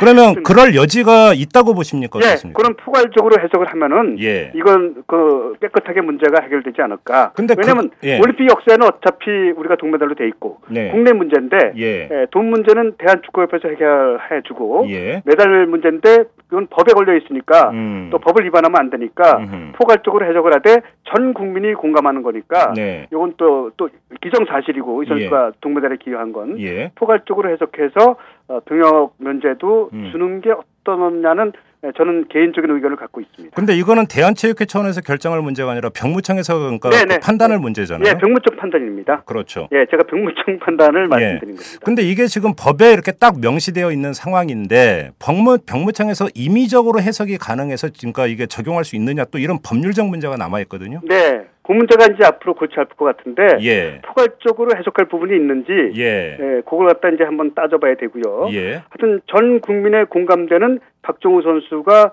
[0.00, 2.18] 그러면 그럴 여지가 있다고 보십니까?
[2.22, 2.56] 예 어떻습니까?
[2.58, 4.52] 그런 포괄적으로 해석을 하면은 예.
[4.54, 8.18] 이건 그 깨끗하게 문제가 해결되지 않을까 근데 그- 왜냐면 예.
[8.18, 10.90] 올림픽 역사에는 어차피 우리가 동메달로 돼 있고 네.
[10.90, 12.08] 국내 문제인데 예.
[12.10, 15.22] 예, 돈 문제는 대한축구협회에서 해결해주고 예.
[15.24, 18.08] 메달 문제인데 그건 법에 걸려 있으니까 음.
[18.10, 19.72] 또 법을 위반하면 안 되니까 음흠.
[19.78, 23.06] 포괄적으로 해석을 하되 전 국민이 공감하는 거니까 네.
[23.12, 23.88] 이건 또 또
[24.20, 26.90] 기정사실이고 이 선수가 동메달에 기여한 건 예.
[26.94, 28.16] 포괄적으로 해석해서
[28.48, 30.08] 어, 병역 면제도 음.
[30.12, 33.54] 주는 게 어떠냐는 예, 저는 개인적인 의견을 갖고 있습니다.
[33.54, 37.14] 근데 이거는 대한체육회 차원에서 결정할 문제가 아니라 병무청에서 그러니까 네네.
[37.14, 38.08] 그 판단할 문제잖아요.
[38.08, 39.22] 예, 병무청 판단입니다.
[39.22, 39.68] 그렇죠.
[39.72, 41.78] 예, 제가 병무청 판단을 말씀드린 겁니다.
[41.84, 48.26] 근데 이게 지금 법에 이렇게 딱 명시되어 있는 상황인데 병무 병무청에서 임의적으로 해석이 가능해서 그러니까
[48.26, 51.00] 이게 적용할 수 있느냐 또 이런 법률적 문제가 남아 있거든요.
[51.04, 54.00] 네, 그 문제가 이제 앞으로 골치 아플 것 같은데 예.
[54.00, 56.38] 포괄적으로 해석할 부분이 있는지 예.
[56.40, 58.48] 예, 그걸 갖다 이제 한번 따져봐야 되고요.
[58.52, 58.82] 예.
[58.88, 62.10] 하여튼 전 국민의 공감되는 박종우 선수가 아,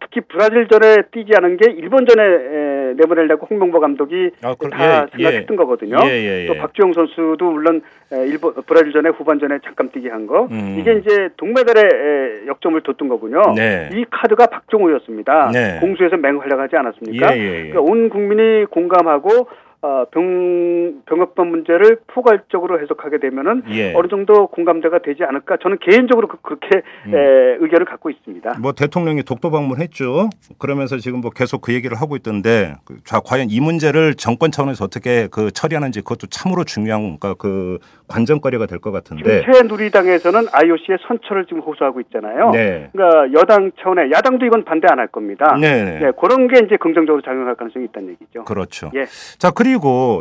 [0.00, 5.54] 특히 브라질전에 뛰지 않은 게 일본전에 에, 내보내려고 홍명보 감독이 아, 그- 다 예, 생각했던
[5.54, 5.56] 예.
[5.56, 5.96] 거거든요.
[6.04, 6.46] 예, 예, 예.
[6.46, 10.46] 또 박주영 선수도 물론 에, 일본 브라질전에 후반전에 잠깐 뛰게 한 거.
[10.52, 10.76] 음.
[10.78, 13.42] 이게 이제 동메달에 에, 역점을 뒀던 거군요.
[13.56, 13.88] 네.
[13.92, 15.50] 이 카드가 박종우였습니다.
[15.52, 15.78] 네.
[15.80, 17.36] 공수에서 맹활약하지 않았습니까?
[17.36, 17.50] 예, 예, 예.
[17.70, 19.48] 그러니까 온 국민이 공감하고
[19.84, 23.92] 어, 병 병역법 문제를 포괄적으로 해석하게 되면은 예.
[23.94, 28.58] 어느 정도 공감대가 되지 않을까 저는 개인적으로 그, 렇게 에, 의견을 갖고 있습니다.
[28.60, 30.30] 뭐 대통령이 독도 방문했죠.
[30.58, 34.84] 그러면서 지금 뭐 계속 그 얘기를 하고 있던데 그 자, 과연 이 문제를 정권 차원에서
[34.84, 39.42] 어떻게 그 처리하는지 그것도 참으로 중요한 그러니까 그 관전거리가 될 것 같은데.
[39.44, 42.50] 새누리당에서는 IOC의 선처를 지금 호소하고 있잖아요.
[42.50, 42.88] 네.
[42.92, 45.56] 그러니까 여당 차원에 야당도 이건 반대 안 할 겁니다.
[45.60, 45.98] 네.
[46.00, 48.44] 네, 그런 게 이제 긍정적으로 작용할 가능성이 있다는 얘기죠.
[48.44, 48.90] 그렇죠.
[48.94, 49.06] 예.
[49.38, 49.71] 자 그리고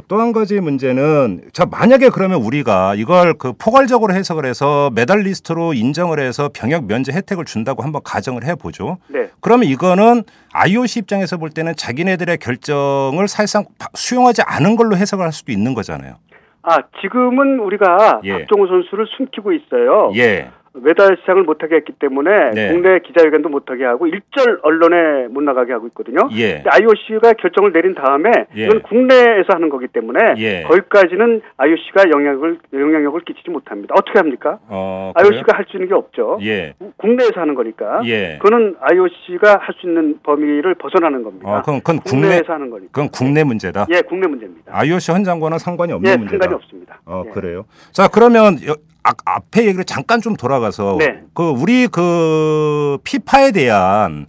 [0.08, 6.20] 또 한 가지 문제는 자 만약에 그러면 우리가 이걸 그 포괄적으로 해석을 해서 메달리스트로 인정을
[6.20, 8.98] 해서 병역 면제 혜택을 준다고 한번 가정을 해보죠.
[9.08, 9.30] 네.
[9.40, 15.32] 그러면 이거는 IOC 입장에서 볼 때는 자기네들의 결정을 사실상 바- 수용하지 않은 걸로 해석을 할
[15.32, 16.16] 수도 있는 거잖아요.
[16.64, 18.34] 아, 지금은 우리가 예.
[18.34, 20.12] 박종우 선수를 숨기고 있어요.
[20.16, 20.50] 예.
[20.74, 22.72] 메달 시상을 못하게 했기 때문에 네.
[22.72, 26.30] 국내 기자회견도 못하게 하고 일절 언론에 못 나가게 하고 있거든요.
[26.38, 26.64] 예.
[26.66, 28.66] IOC가 결정을 내린 다음에 예.
[28.66, 30.64] 이건 국내에서 하는 거기 때문에 예.
[30.64, 33.96] 거기까지는 IOC가 영향을 영향력을 끼치지 못합니다.
[33.98, 34.60] 어떻게 합니까?
[34.70, 35.12] 어?
[35.16, 36.40] IOC가 할 수 있는 게 없죠.
[36.42, 36.74] 예.
[36.98, 38.02] 국내에서 하는 거니까.
[38.06, 38.38] 예.
[38.42, 41.50] 그거는 IOC가 할 수 있는 범위를 벗어나는 겁니다.
[41.50, 42.90] 어, 그건, 그건 국내 국내 에서 하는 거니까.
[42.94, 43.88] 그건 국내 문제다.
[43.94, 44.72] 예, 국내 문제입니다.
[44.74, 46.44] IOC 헌장과는 상관이 없는 예, 문제다.
[46.44, 47.02] 상관이 없습니다.
[47.06, 47.30] 어, 예.
[47.32, 47.66] 그래요.
[47.92, 51.24] 자, 그러면 여- 아, 앞에 얘기를 잠깐 좀 돌아가서 네.
[51.34, 54.28] 그 우리 그 피파에 대한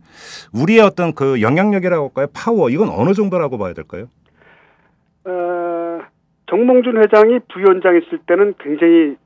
[0.54, 2.26] 우리의 어떤 그 영향력이라고 할까요?
[2.32, 4.06] 파워 이건 어느 정도라고 봐야 될까요?
[5.24, 6.00] 어,
[6.50, 9.16] 정몽준 회장이 부위원장 있을 때는 굉장히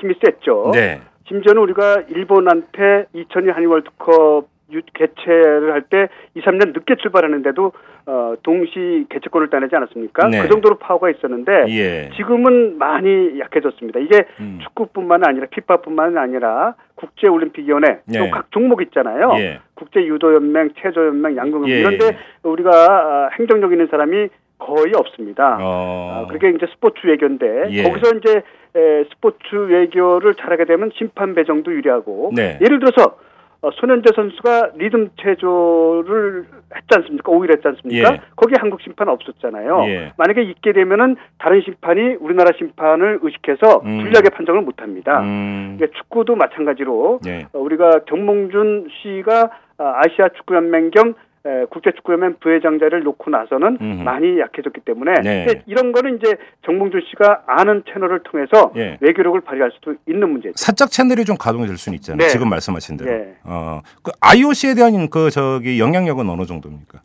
[0.00, 0.70] 힘이 셌죠.
[0.72, 1.00] 네.
[1.28, 4.48] 심지어는 우리가 일본한테 2002 한일 월드컵 유-
[4.94, 7.72] 개최를 할 때 2, 3년 늦게 출발하는데도
[8.06, 10.28] 어, 동시 개최권을 따내지 않았습니까?
[10.28, 10.42] 네.
[10.42, 12.10] 그 정도로 파워가 있었는데 예.
[12.16, 14.00] 지금은 많이 약해졌습니다.
[14.00, 14.58] 이게 음.
[14.62, 18.18] 축구뿐만 아니라 피파뿐만 아니라 국제올림픽위원회 네.
[18.18, 19.32] 또각 종목 있잖아요.
[19.38, 19.60] 예.
[19.74, 22.16] 국제유도연맹, 체조연맹, 양궁연맹 예, 이런데 예.
[22.42, 24.28] 우리가 아, 행정력 있는 사람이
[24.58, 25.58] 거의 없습니다.
[25.60, 26.26] 어.
[26.28, 27.82] 아, 그게 이제 스포츠 외교인데 예.
[27.82, 28.42] 거기서 이제
[28.76, 32.58] 에, 스포츠 외교를 잘하게 되면 심판 배정도 유리하고 네.
[32.60, 33.16] 예를 들어서
[33.62, 37.30] 어, 손현재 선수가 리듬 체조를 했지 않습니까?
[37.30, 38.12] 5일 했지 않습니까?
[38.14, 38.20] 예.
[38.34, 39.82] 거기 한국 심판 없었잖아요.
[39.86, 40.12] 예.
[40.16, 43.98] 만약에 있게 되면은 다른 심판이 우리나라 심판을 의식해서 음.
[43.98, 45.20] 불리하게 판정을 못 합니다.
[45.20, 45.76] 음.
[45.76, 47.46] 이게 축구도 마찬가지로 예.
[47.52, 51.14] 어, 우리가 정몽준 씨가 아, 아시아 축구연맹 겸
[51.46, 54.02] 에, 국제축구연맹 부회장자를 놓고 나서는 음흠.
[54.02, 55.46] 많이 약해졌기 때문에 네.
[55.66, 58.98] 이런 거는 이제 정몽준 씨가 아는 채널을 통해서 예.
[59.00, 60.52] 외교력을 발휘할 수도 있는 문제죠.
[60.56, 62.18] 사적 채널이 좀 가동이 될 수는 있잖아요.
[62.18, 62.28] 네.
[62.28, 63.10] 지금 말씀하신 대로.
[63.10, 63.36] 네.
[63.44, 67.00] 어, 그 IOC에 대한 그 저기 영향력은 어느 정도입니까?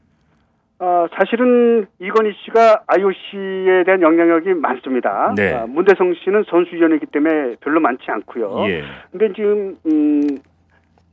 [0.79, 5.33] 어, 사실은 이건희 씨가 IOC에 대한 영향력이 많습니다.
[5.37, 5.53] 네.
[5.53, 8.65] 아, 문대성 씨는 선수위원이기 때문에 별로 많지 않고요.
[8.67, 8.83] 예.
[9.11, 10.21] 근데 지금 음,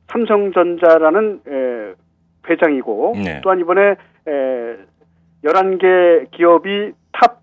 [0.08, 1.94] 삼성전자라는 에,
[2.48, 3.40] 회장이고 네.
[3.42, 4.76] 또한 이번에 에,
[5.44, 7.40] 11개 기업이 top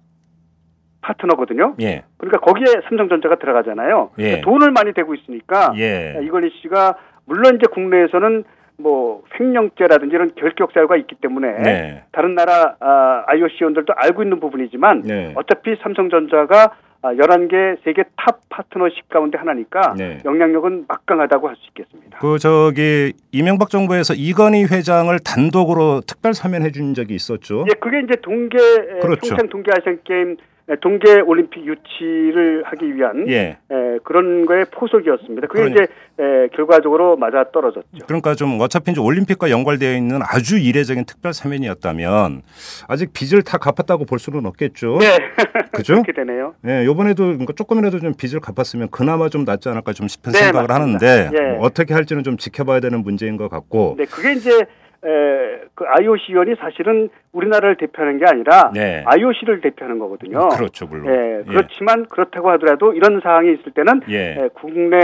[1.02, 1.76] 파트너거든요.
[1.82, 2.04] 예.
[2.18, 4.12] 그러니까 거기에 삼성전자가 들어가잖아요.
[4.20, 4.24] 예.
[4.24, 6.20] 그러니까 돈을 많이 대고 있으니까 예.
[6.24, 8.44] 이건희 씨가 물론 이제 국내에서는
[8.78, 12.04] 뭐 횡령죄라든지 이런 결격 사유가 있기 때문에 네.
[12.12, 15.34] 다른 나라 아, IOC 위원들도 알고 있는 부분이지만 네.
[15.36, 20.20] 어차피 삼성전자가 아, 11개 세계 top 파트너십 가운데 하나니까 네.
[20.26, 22.20] 영향력은 막강하다고 할 수 있겠습니다.
[22.20, 27.66] 그 저기 이명박 정부에서 이건희 회장을 단독으로 특별 사면해 준 적이 있었죠.
[27.70, 28.58] 예, 그게 이제 동계
[29.02, 29.30] 그렇죠.
[29.30, 30.36] 평생 동계 아시안 게임
[30.82, 33.58] 동계 올림픽 유치를 하기 위한 예.
[33.72, 35.48] 에, 그런 거의 포석이었습니다.
[35.48, 35.84] 그게 그러니- 이제
[36.20, 37.88] 에, 결과적으로 맞아 떨어졌죠.
[38.06, 42.42] 그러니까 좀 어차피 이제 올림픽과 연관되어 있는 아주 이례적인 특별 사면이었다면
[42.88, 44.98] 아직 빚을 다 갚았다고 볼 수는 없겠죠.
[45.00, 45.18] 네,
[45.72, 45.94] 그죠?
[46.04, 46.54] 그렇게 되네요.
[46.68, 50.68] 예, 요번에도 그러니까 조금이라도 좀 빚을 갚았으면 그나마 좀 낫지 않을까 좀 싶은 네, 생각을
[50.68, 51.06] 맞습니다.
[51.08, 51.56] 하는데 예.
[51.56, 53.96] 뭐 어떻게 할지는 좀 지켜봐야 되는 문제인 것 같고.
[53.98, 54.66] 네, 그게 이제
[55.06, 59.04] 에, 그 IOC 위원이 사실은 우리나라를 대표하는 게 아니라 네.
[59.06, 60.50] IOC를 대표하는 거거든요.
[60.50, 61.08] 그렇죠, 물론.
[61.08, 64.32] 예, 그렇지만 그렇다고 하더라도 이런 사항이 있을 때는 예.
[64.32, 64.98] 에, 국내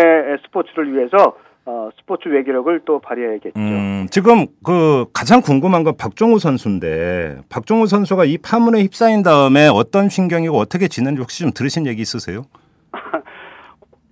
[0.45, 3.59] 스포츠를 위해서 어, 스포츠 외교력을 또 발휘해야겠죠.
[3.59, 10.09] 음, 지금 그 가장 궁금한 건 박종우 선수인데 박종우 선수가 이 파문에 휩싸인 다음에 어떤
[10.09, 12.43] 신경이고 어떻게 지는지 혹시 좀 들으신 얘기 있으세요?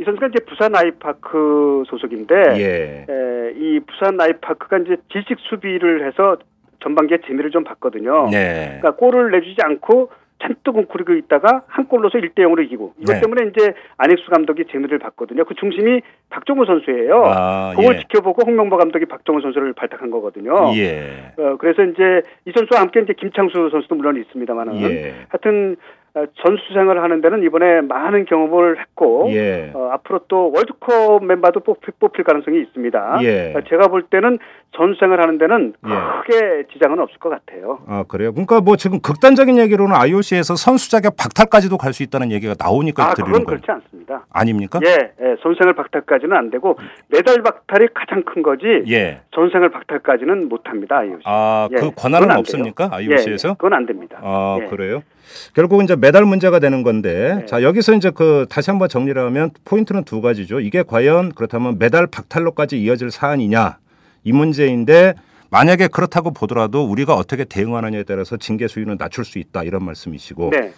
[0.03, 3.05] 이 선수가 이제 부산 아이파크 소속인데 예.
[3.09, 6.37] 에, 이 부산 아이파크가 이제 질식 수비를 해서
[6.81, 8.27] 전반기에 재미를 좀 봤거든요.
[8.29, 8.79] 네.
[8.81, 10.09] 그러니까 골을 내주지 않고
[10.41, 13.21] 잔뜩 웅크리고 있다가 한 골로서 1대 0으로 이기고 이것 네.
[13.21, 15.45] 때문에 이제 안익수 감독이 재미를 봤거든요.
[15.45, 17.23] 그 중심이 박정우 선수예요.
[17.25, 17.99] 아, 그걸 예.
[17.99, 20.73] 지켜보고 홍명보 감독이 박정우 선수를 발탁한 거거든요.
[20.75, 21.31] 예.
[21.37, 25.13] 어, 그래서 이제 이 선수와 함께 이제 김창수 선수도 물론 있습니다만은 예.
[25.29, 26.02] 하여튼 어,
[26.43, 29.71] 전수 생활을 하는 데는 이번에 많은 경험을 했고 예.
[29.73, 33.17] 어, 앞으로 또 월드컵 멤버도 뽑힐, 뽑힐 가능성이 있습니다.
[33.23, 33.53] 예.
[33.55, 34.37] 어, 제가 볼 때는
[34.77, 35.89] 전수 생활 하는 데는 예.
[36.31, 37.79] 크게 지장은 없을 것 같아요.
[37.87, 38.31] 아 그래요.
[38.31, 43.13] 그러니까 뭐 지금 극단적인 얘기로는 IOC에서 선수 자격 박탈까지도 갈 수 있다는 얘기가 나오니까 아,
[43.13, 43.45] 드리는 거예요.
[43.61, 44.25] 그렇지 않습니다.
[44.31, 44.79] 아닙니까?
[44.83, 46.75] 예, 예, 선생을 박탈까지는 안 되고
[47.09, 49.21] 메달 박탈이 가장 큰 거지 예.
[49.31, 50.97] 전생을 박탈까지는 못 합니다.
[50.97, 51.21] IOC.
[51.25, 52.89] 아, 예, 그 권한은 없습니까?
[52.89, 52.97] 돼요.
[52.97, 53.49] IOC에서?
[53.49, 54.17] 예, 예, 그건 안 됩니다.
[54.23, 54.65] 아, 예.
[54.65, 55.03] 그래요?
[55.53, 57.45] 결국 이제 메달 문제가 되는 건데, 네.
[57.45, 60.59] 자, 여기서 이제 그 다시 한번 정리를 하면 포인트는 두 가지죠.
[60.59, 63.77] 이게 과연 그렇다면 메달 박탈로까지 이어질 사안이냐,
[64.23, 65.15] 이 문제인데,
[65.49, 70.49] 만약에 그렇다고 보더라도 우리가 어떻게 대응하느냐에 따라서 징계 수위는 낮출 수 있다, 이런 말씀이시고.
[70.51, 70.73] 네.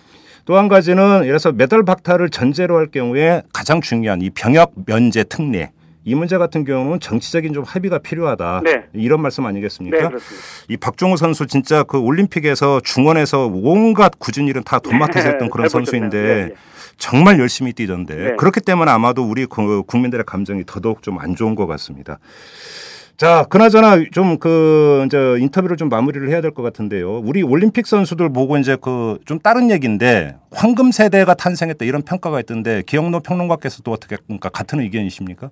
[0.46, 5.72] 또한 가지는 예를 들어서 메달 박탈을 전제로 할 경우에 가장 중요한 이 병역 면제 특례.
[6.08, 8.62] 이 문제 같은 경우는 정치적인 좀 합의가 필요하다.
[8.64, 8.84] 네.
[8.94, 10.10] 이런 말씀 아니겠습니까?
[10.10, 10.16] 네.
[10.70, 15.72] 이 박종우 선수 진짜 그 올림픽에서 중원에서 온갖 굳은 일은 다 돈맡아서 했던 그런 잘
[15.72, 16.18] 선수인데.
[16.18, 16.52] 예, 예.
[16.98, 18.36] 정말 열심히 뛰던데 네.
[18.38, 22.20] 그렇기 때문에 아마도 우리 그 국민들의 감정이 더더욱 좀 안 좋은 것 같습니다.
[23.18, 27.20] 자, 그나저나 좀 그 이제 인터뷰를 좀 마무리를 해야 될 것 같은데요.
[27.20, 32.82] 우리 올림픽 선수들 보고 이제 그 좀 다른 얘기인데 황금 세대가 탄생했다 이런 평가가 있던데
[32.86, 35.50] 기영노 평론가께서도 어떻게 그러니까 같은 의견이십니까?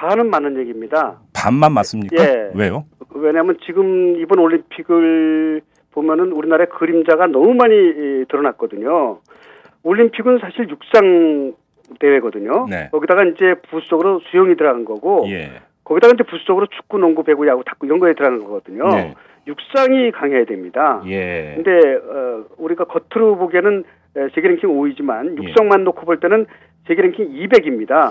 [0.00, 1.18] 반은 맞는 얘기입니다.
[1.34, 2.16] 반만 맞습니까?
[2.24, 2.50] 예.
[2.54, 2.86] 왜요?
[3.14, 5.60] 왜냐하면 지금 이번 올림픽을
[5.92, 9.18] 보면은 우리나라의 그림자가 너무 많이 이, 드러났거든요.
[9.82, 11.52] 올림픽은 사실 육상
[11.98, 12.66] 대회거든요.
[12.70, 12.88] 네.
[12.92, 15.60] 거기다가 이제 부수적으로 수영이 들어간 거고, 예.
[15.84, 18.88] 거기다가 이제 부수적으로 축구, 농구, 배구, 야구, 탁구 이런 거에 들어가는 거거든요.
[18.88, 19.14] 네.
[19.46, 21.02] 육상이 강해야 됩니다.
[21.08, 21.52] 예.
[21.56, 23.84] 근데 어, 우리가 겉으로 보기에는
[24.16, 26.46] 에, 세계 랭킹 5위지만 육성만 놓고 볼 때는
[26.90, 28.10] 세계 랭킹 200입니다.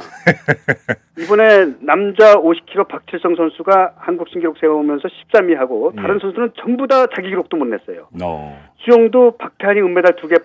[1.20, 6.20] 이번에 남자 50kg 박칠성 선수가 한국 신기록 세우면서 13위 하고 다른 예.
[6.20, 8.08] 선수는 전부 다 자기 기록도 못 냈어요.
[8.24, 8.58] 어.
[8.78, 10.36] 수영도 박태환이 은메달 두 개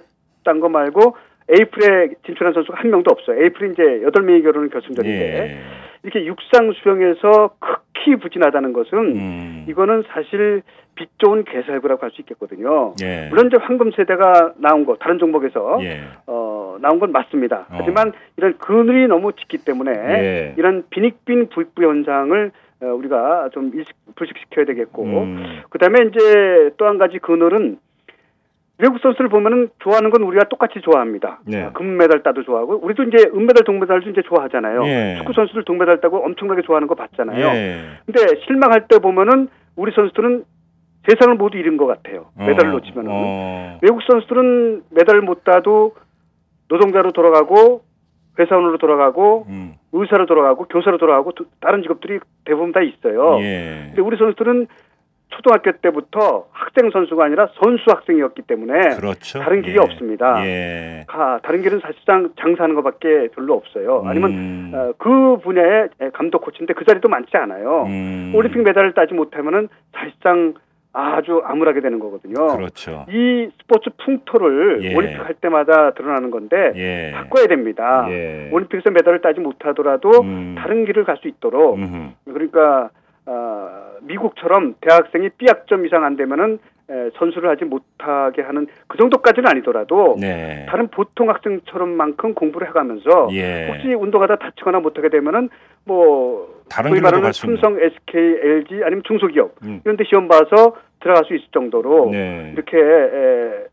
[0.45, 1.17] 딴 거 말고
[1.49, 3.41] 에이프에 진출한 선수가 한 명도 없어요.
[3.43, 5.59] 에이프이 이제 8명이 결혼은 결승전인데 예.
[6.03, 9.67] 이렇게 육상 수영에서 극히 부진하다는 것은 음.
[9.69, 10.61] 이거는 사실
[10.97, 12.93] 빛 좋은 개살구라고 할 수 있겠거든요.
[13.03, 13.29] 예.
[13.31, 16.03] 물론 이제 황금 세대가 나온 거 다른 종목에서 예.
[16.75, 17.67] 어, 나온 건 맞습니다.
[17.71, 17.79] 어.
[17.79, 20.55] 하지만 이런 그늘이 너무 짙기 때문에 예.
[20.57, 22.51] 이런 빈익빈 불부 현상을
[22.83, 25.63] 어, 우리가 좀 일식, 불식시켜야 되겠고 음.
[25.71, 27.79] 그다음에 이제 또 한 가지 그늘은
[28.79, 31.41] 외국 선수를 보면은 좋아하는 건 우리가 똑같이 좋아합니다.
[31.47, 31.63] 네.
[31.63, 34.85] 아, 금메달 따도 좋아하고 우리도 이제 은메달, 동메달도 이제 좋아하잖아요.
[34.87, 35.15] 예.
[35.19, 37.47] 축구 선수들 동메달 따고 엄청나게 좋아하는 거 봤잖아요.
[37.47, 37.81] 예.
[38.05, 40.45] 근데 실망할 때 보면은 우리 선수들은
[41.09, 42.27] 세상을 모두 잃은 것 같아요.
[42.37, 43.79] 메달을 어, 놓치면은 어.
[43.83, 45.95] 외국 선수들은 메달을 못 따도
[46.69, 47.83] 노동자로 돌아가고
[48.39, 49.75] 회사원으로 돌아가고 음.
[49.93, 53.39] 의사로 돌아가고 교사로 돌아가고 또 다른 직업들이 대부분 다 있어요.
[53.41, 53.85] 예.
[53.87, 54.67] 근데 우리 선수들은
[55.29, 59.41] 초등학교 때부터 학생 선수가 아니라 선수 학생이었기 때문에 그렇죠.
[59.41, 59.79] 다른 길이 예.
[59.81, 60.47] 없습니다.
[60.47, 61.05] 예.
[61.09, 64.03] 가, 다른 길은 사실상 장사하는 것밖에 별로 없어요.
[64.07, 64.73] 아니면 음.
[64.75, 67.85] 어, 그 분야의 감독 코치인데 그 자리도 많지 않아요.
[67.87, 68.33] 음.
[68.35, 70.55] 올림픽 메달을 따지 못하면은 사실상
[70.95, 72.57] 아주 암울하게 되는 거거든요.
[72.57, 73.05] 그렇죠.
[73.09, 74.95] 이 스포츠 풍토를 예.
[74.95, 77.11] 올림픽 할 때마다 드러나는 건데 예.
[77.13, 78.07] 바꿔야 됩니다.
[78.11, 78.49] 예.
[78.53, 80.55] 올림픽에서 메달을 따지 못하더라도 음.
[80.57, 82.11] 다른 길을 갈 수 있도록 음흠.
[82.33, 82.91] 그러니까
[83.27, 83.69] 어,
[84.03, 86.59] 미국처럼 대학생이 B학점 이상 안 되면은 에,
[87.19, 90.67] 선수를 하지 못하게 하는 그 정도까지는 아니더라도 네.
[90.69, 93.69] 다른 보통 학생처럼만큼 공부를 해가면서 예.
[93.69, 95.49] 혹시 운동하다 다치거나 못하게 되면은
[95.85, 97.33] 뭐 다른 소위 말하는.
[97.33, 99.81] 삼성, SK, LG 아니면 중소기업 음.
[99.85, 102.53] 이런 데 시험 봐서 들어갈 수 있을 정도로 네.
[102.55, 103.65] 이렇게 에, 에,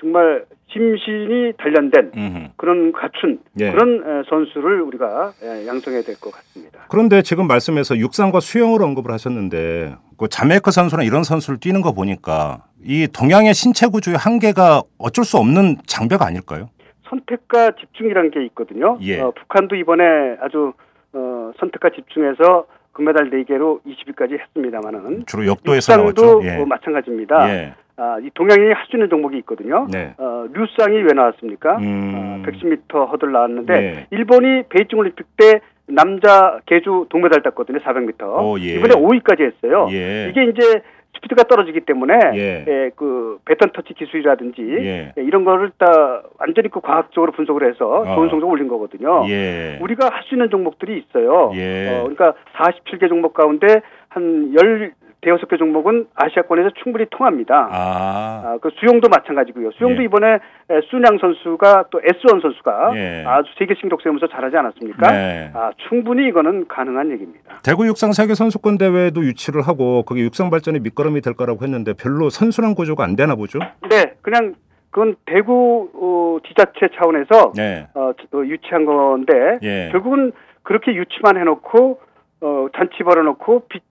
[0.00, 2.48] 정말 심신이 단련된 음흠.
[2.56, 3.70] 그런 갖춘 예.
[3.70, 6.80] 그런 에, 선수를 우리가 에, 양성해야 될 것 같습니다.
[6.88, 12.64] 그런데 지금 말씀에서 육상과 수영을 언급을 하셨는데 그 자메이카 선수나 이런 선수를 뛰는 거 보니까
[12.82, 16.68] 이 동양의 신체 구조의 한계가 어쩔 수 없는 장벽 아닐까요?
[17.08, 18.98] 선택과 집중이라는 게 있거든요.
[19.02, 19.20] 예.
[19.20, 20.02] 어, 북한도 이번에
[20.40, 20.72] 아주
[21.12, 26.40] 어, 선택과 집중해서 금메달 4개로 20위까지 했습니다마는 주로 역도에서 나왔죠.
[26.44, 26.56] 예.
[26.56, 27.48] 어, 마찬가지입니다.
[27.54, 27.74] 예.
[27.98, 29.86] 아, 이 동양인이 할 수 있는 종목이 있거든요.
[29.90, 30.14] 네.
[30.18, 31.78] 어, 류쌍이 왜 나왔습니까?
[31.78, 32.42] 음.
[32.44, 34.06] 어, 110m 허들 나왔는데 네.
[34.10, 37.78] 일본이 베이징 올림픽 때 남자 개주 동메달 땄거든요.
[37.78, 38.22] 400m.
[38.44, 38.74] 오, 예.
[38.74, 39.88] 이번에 5위까지 했어요.
[39.92, 40.28] 예.
[40.30, 40.82] 이게 이제
[41.16, 42.64] 스피드가 떨어지기 때문에 예.
[42.68, 45.12] 예, 그 배턴 터치 기술이라든지 예.
[45.16, 48.14] 예, 이런 거를 다 완전히 그 과학적으로 분석을 해서 어.
[48.14, 49.24] 좋은 성적 을 올린 거거든요.
[49.28, 49.78] 예.
[49.80, 51.52] 우리가 할 수 있는 종목들이 있어요.
[51.54, 51.88] 예.
[51.88, 57.68] 어, 그러니까 47개 종목 가운데 한 10, 대여섯 개 종목은 아시아권에서 충분히 통합니다.
[57.72, 58.42] 아.
[58.44, 59.72] 아, 그 수영도 마찬가지고요.
[59.72, 60.04] 수영도 예.
[60.04, 63.24] 이번에 에, 순양 선수가 또 S1 선수가 예.
[63.26, 65.10] 아주 세계 신기록 세우면서 잘하지 않았습니까?
[65.10, 65.50] 네.
[65.54, 67.58] 아, 충분히 이거는 가능한 얘기입니다.
[67.64, 72.28] 대구 육상 세계 선수권 대회도 유치를 하고 그게 육상 발전의 밑거름이 될 거라고 했는데 별로
[72.30, 73.58] 선순환 구조가 안 되나 보죠?
[73.90, 74.54] 네, 그냥
[74.90, 77.86] 그건 대구 어, 지자체 차원에서 네.
[77.94, 79.88] 어, 어, 유치한 건데 예.
[79.92, 82.00] 결국은 그렇게 유치만 해놓고
[82.42, 83.82] 어, 잔치 벌어놓고 빚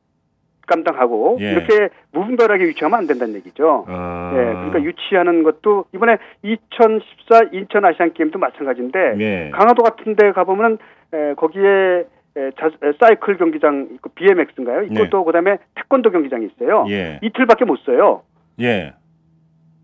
[0.65, 1.51] 감당하고 예.
[1.51, 3.85] 이렇게 무분별하게 유치하면 안 된다는 얘기죠.
[3.87, 4.31] 아.
[4.33, 9.49] 예, 그러니까 유치하는 것도 이번에 2014 인천 아시안 게임도 마찬가지인데 예.
[9.53, 10.77] 강화도 같은데 가보면
[11.13, 12.05] 에, 거기에
[12.37, 14.83] 에, 자, 에, 사이클 경기장 있고 BMX인가요?
[14.83, 15.09] 있고 네.
[15.09, 16.85] 또 그다음에 태권도 경기장이 있어요.
[16.89, 17.19] 예.
[17.21, 18.23] 이틀밖에 못 써요.
[18.59, 18.93] 예.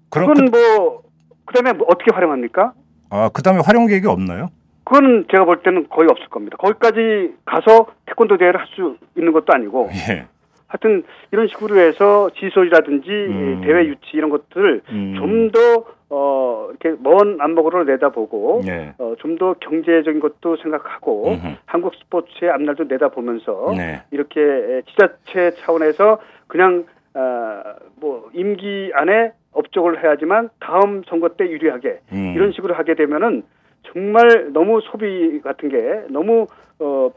[0.10, 1.02] 그럼 그건 그, 뭐
[1.46, 2.74] 그다음에 뭐 어떻게 활용합니까?
[3.10, 4.48] 아, 그다음에 활용 계획이 없나요?
[4.84, 6.58] 그거는 제가 볼 때는 거의 없을 겁니다.
[6.58, 10.26] 거기까지 가서 태권도 대회를 할 수 있는 것도 아니고 예.
[10.72, 13.62] 하여튼 이런 식으로 해서 지소리라든지 음.
[13.64, 15.16] 대회 유치 이런 것들을 음.
[15.18, 18.94] 좀더 어, 이렇게 먼 안목으로 내다보고 예.
[18.98, 21.56] 어, 좀 더 경제적인 것도 생각하고 음흠.
[21.66, 24.04] 한국 스포츠의 앞날도 내다보면서 네.
[24.12, 27.64] 이렇게 에, 지자체 차원에서 그냥 아,
[28.00, 32.34] 뭐 임기 안에 업적을 해야지만 다음 선거 때 유리하게 음.
[32.36, 33.44] 이런 식으로 하게 되면은
[33.92, 36.46] 정말 너무 소비 같은 게 너무
[36.80, 37.10] 어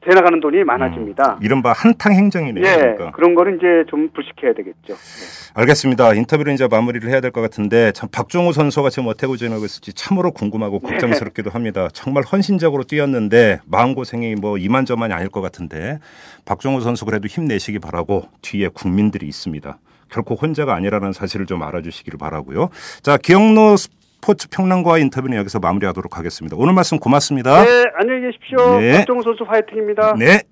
[0.00, 1.38] 대나가는 돈이 많아집니다.
[1.42, 2.64] 이른바 한탕 행정이네요.
[2.64, 3.10] 예, 그러니까.
[3.12, 4.94] 그런 거는 이제 좀 불식해야 되겠죠.
[4.94, 5.52] 네.
[5.54, 6.14] 알겠습니다.
[6.14, 10.30] 인터뷰를 이제 마무리를 해야 될 것 같은데 참 박종우 선수가 지금 어떻게 지내고 있을지 참으로
[10.32, 11.88] 궁금하고 걱정스럽기도 합니다.
[11.92, 15.98] 정말 헌신적으로 뛰었는데 마음고생이 뭐 이만저만이 아닐 것 같은데
[16.44, 19.78] 박종우 선수 그래도 힘내시기 바라고 뒤에 국민들이 있습니다.
[20.10, 22.68] 결코 혼자가 아니라는 사실을 좀 알아주시기를 바라고요.
[23.02, 23.76] 자, 기영로
[24.22, 26.56] 스포츠 평론가와 인터뷰는 여기서 마무리하도록 하겠습니다.
[26.56, 27.64] 오늘 말씀 고맙습니다.
[27.64, 28.78] 네, 안녕히 계십시오.
[28.78, 28.98] 네.
[28.98, 30.14] 박정우 선수 화이팅입니다.
[30.16, 30.42] 네.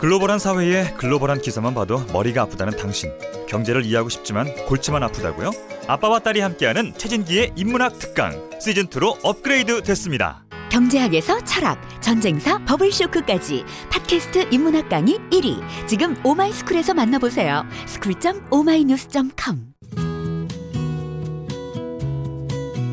[0.00, 3.12] 글로벌한 사회에 글로벌한 기사만 봐도 머리가 아프다는 당신.
[3.48, 5.50] 경제를 이해하고 싶지만 골치만 아프다고요?
[5.86, 10.44] 아빠와 딸이 함께하는 최진기의 인문학 특강 시즌 2로 업그레이드 됐습니다.
[10.70, 15.60] 경제학에서 철학, 전쟁사, 버블쇼크까지 팟캐스트 인문학 강의 1위.
[15.86, 17.66] 지금 오마이스쿨에서 만나보세요.
[17.86, 19.76] school.oma이뉴스.com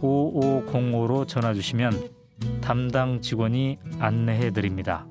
[0.00, 2.10] 733-5505로 전화 주시면
[2.60, 5.06] 담당 직원이 안내해 드립니다.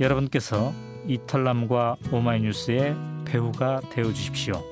[0.00, 0.72] 여러분께서
[1.06, 2.94] 이털남과 오마이뉴스의
[3.24, 4.62] 배우가 되어 주십시오.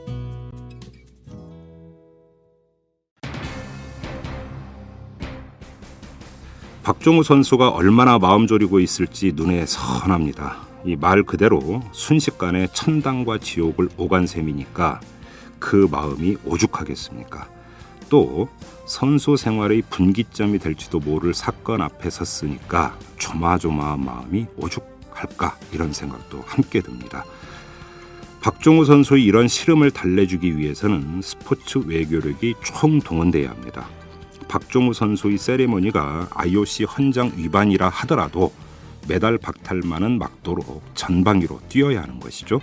[6.82, 10.64] 박종우 선수가 얼마나 마음 졸이고 있을지 눈에 선합니다.
[10.84, 15.01] 이 말 그대로 순식간에 천당과 지옥을 오간 셈이니까
[15.59, 17.49] 그 마음이 오죽하겠습니까?
[18.09, 18.48] 또
[18.86, 27.24] 선수 생활의 분기점이 될지도 모를 사건 앞에 섰으니까 조마조마한 마음이 오죽할까 이런 생각도 함께 듭니다.
[28.40, 33.88] 박종우 선수의 이런 시름을 달래주기 위해서는 스포츠 외교력이 총동원돼야 합니다.
[34.46, 38.52] 박종우 선수의 세레머니가 IOC 헌장 위반이라 하더라도
[39.09, 42.61] 메달 박탈만은 막도록 전방위로 뛰어야 하는 것이죠.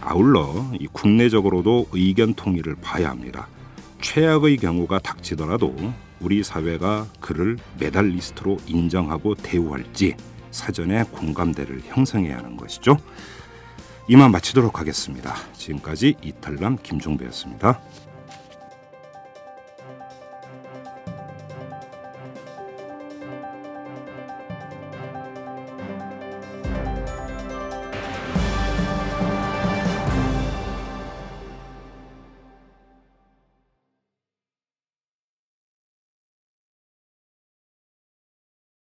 [0.00, 3.46] 아울러 이 국내적으로도 의견 통일을 봐야 합니다.
[4.02, 5.74] 최악의 경우가 닥치더라도
[6.20, 10.16] 우리 사회가 그를 메달리스트로 인정하고 대우할지
[10.50, 12.98] 사전에 공감대를 형성해야 하는 것이죠.
[14.08, 15.34] 이만 마치도록 하겠습니다.
[15.54, 17.80] 지금까지 이탈남 김종배였습니다.